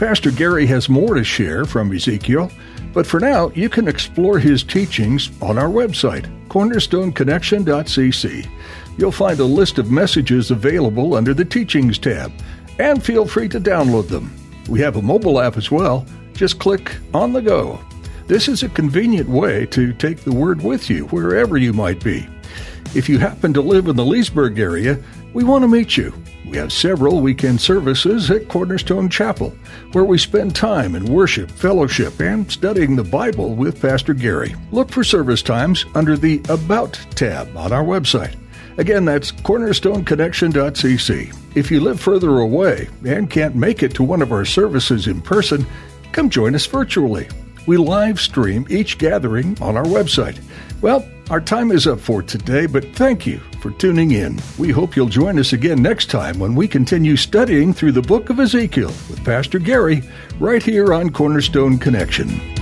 Pastor 0.00 0.32
Gary 0.32 0.66
has 0.66 0.88
more 0.88 1.14
to 1.14 1.22
share 1.22 1.64
from 1.64 1.92
Ezekiel, 1.92 2.50
but 2.92 3.06
for 3.06 3.20
now, 3.20 3.50
you 3.50 3.68
can 3.68 3.86
explore 3.86 4.40
his 4.40 4.64
teachings 4.64 5.30
on 5.40 5.58
our 5.58 5.68
website, 5.68 6.26
cornerstoneconnection.cc. 6.48 8.48
You'll 8.98 9.12
find 9.12 9.38
a 9.38 9.44
list 9.44 9.78
of 9.78 9.92
messages 9.92 10.50
available 10.50 11.14
under 11.14 11.34
the 11.34 11.44
Teachings 11.44 11.98
tab, 11.98 12.32
and 12.80 13.02
feel 13.02 13.26
free 13.26 13.48
to 13.48 13.60
download 13.60 14.08
them. 14.08 14.36
We 14.68 14.80
have 14.80 14.96
a 14.96 15.02
mobile 15.02 15.40
app 15.40 15.56
as 15.56 15.70
well. 15.70 16.06
Just 16.34 16.58
click 16.58 16.96
on 17.12 17.32
the 17.32 17.42
go. 17.42 17.80
This 18.26 18.48
is 18.48 18.62
a 18.62 18.68
convenient 18.68 19.28
way 19.28 19.66
to 19.66 19.92
take 19.92 20.20
the 20.20 20.32
Word 20.32 20.62
with 20.62 20.88
you 20.88 21.06
wherever 21.06 21.56
you 21.56 21.72
might 21.72 22.02
be. 22.02 22.26
If 22.94 23.08
you 23.08 23.18
happen 23.18 23.52
to 23.54 23.60
live 23.60 23.88
in 23.88 23.96
the 23.96 24.04
Leesburg 24.04 24.58
area, 24.58 24.98
We 25.34 25.44
want 25.44 25.62
to 25.62 25.68
meet 25.68 25.96
you. 25.96 26.12
We 26.46 26.58
have 26.58 26.72
several 26.72 27.22
weekend 27.22 27.58
services 27.58 28.30
at 28.30 28.48
Cornerstone 28.48 29.08
Chapel 29.08 29.54
where 29.92 30.04
we 30.04 30.18
spend 30.18 30.54
time 30.54 30.94
in 30.94 31.06
worship, 31.06 31.50
fellowship, 31.50 32.20
and 32.20 32.50
studying 32.52 32.96
the 32.96 33.04
Bible 33.04 33.54
with 33.54 33.80
Pastor 33.80 34.12
Gary. 34.12 34.54
Look 34.72 34.90
for 34.90 35.02
service 35.02 35.40
times 35.40 35.86
under 35.94 36.18
the 36.18 36.42
About 36.50 36.92
tab 37.14 37.56
on 37.56 37.72
our 37.72 37.84
website. 37.84 38.36
Again, 38.78 39.04
that's 39.04 39.32
cornerstoneconnection.cc. 39.32 41.56
If 41.56 41.70
you 41.70 41.80
live 41.80 42.00
further 42.00 42.38
away 42.38 42.88
and 43.04 43.28
can't 43.28 43.54
make 43.54 43.82
it 43.82 43.94
to 43.94 44.02
one 44.02 44.22
of 44.22 44.32
our 44.32 44.44
services 44.44 45.06
in 45.06 45.20
person, 45.20 45.66
come 46.12 46.30
join 46.30 46.54
us 46.54 46.66
virtually. 46.66 47.28
We 47.66 47.76
live 47.76 48.20
stream 48.20 48.66
each 48.70 48.98
gathering 48.98 49.60
on 49.60 49.76
our 49.76 49.84
website. 49.84 50.40
Well, 50.80 51.06
our 51.30 51.40
time 51.40 51.70
is 51.70 51.86
up 51.86 52.00
for 52.00 52.22
today, 52.22 52.66
but 52.66 52.84
thank 52.96 53.26
you 53.26 53.38
for 53.60 53.70
tuning 53.72 54.10
in. 54.10 54.40
We 54.58 54.70
hope 54.70 54.96
you'll 54.96 55.06
join 55.06 55.38
us 55.38 55.52
again 55.52 55.80
next 55.80 56.10
time 56.10 56.38
when 56.38 56.54
we 56.54 56.66
continue 56.66 57.16
studying 57.16 57.72
through 57.72 57.92
the 57.92 58.02
book 58.02 58.30
of 58.30 58.40
Ezekiel 58.40 58.92
with 59.08 59.24
Pastor 59.24 59.58
Gary 59.58 60.02
right 60.40 60.62
here 60.62 60.92
on 60.92 61.10
Cornerstone 61.10 61.78
Connection. 61.78 62.61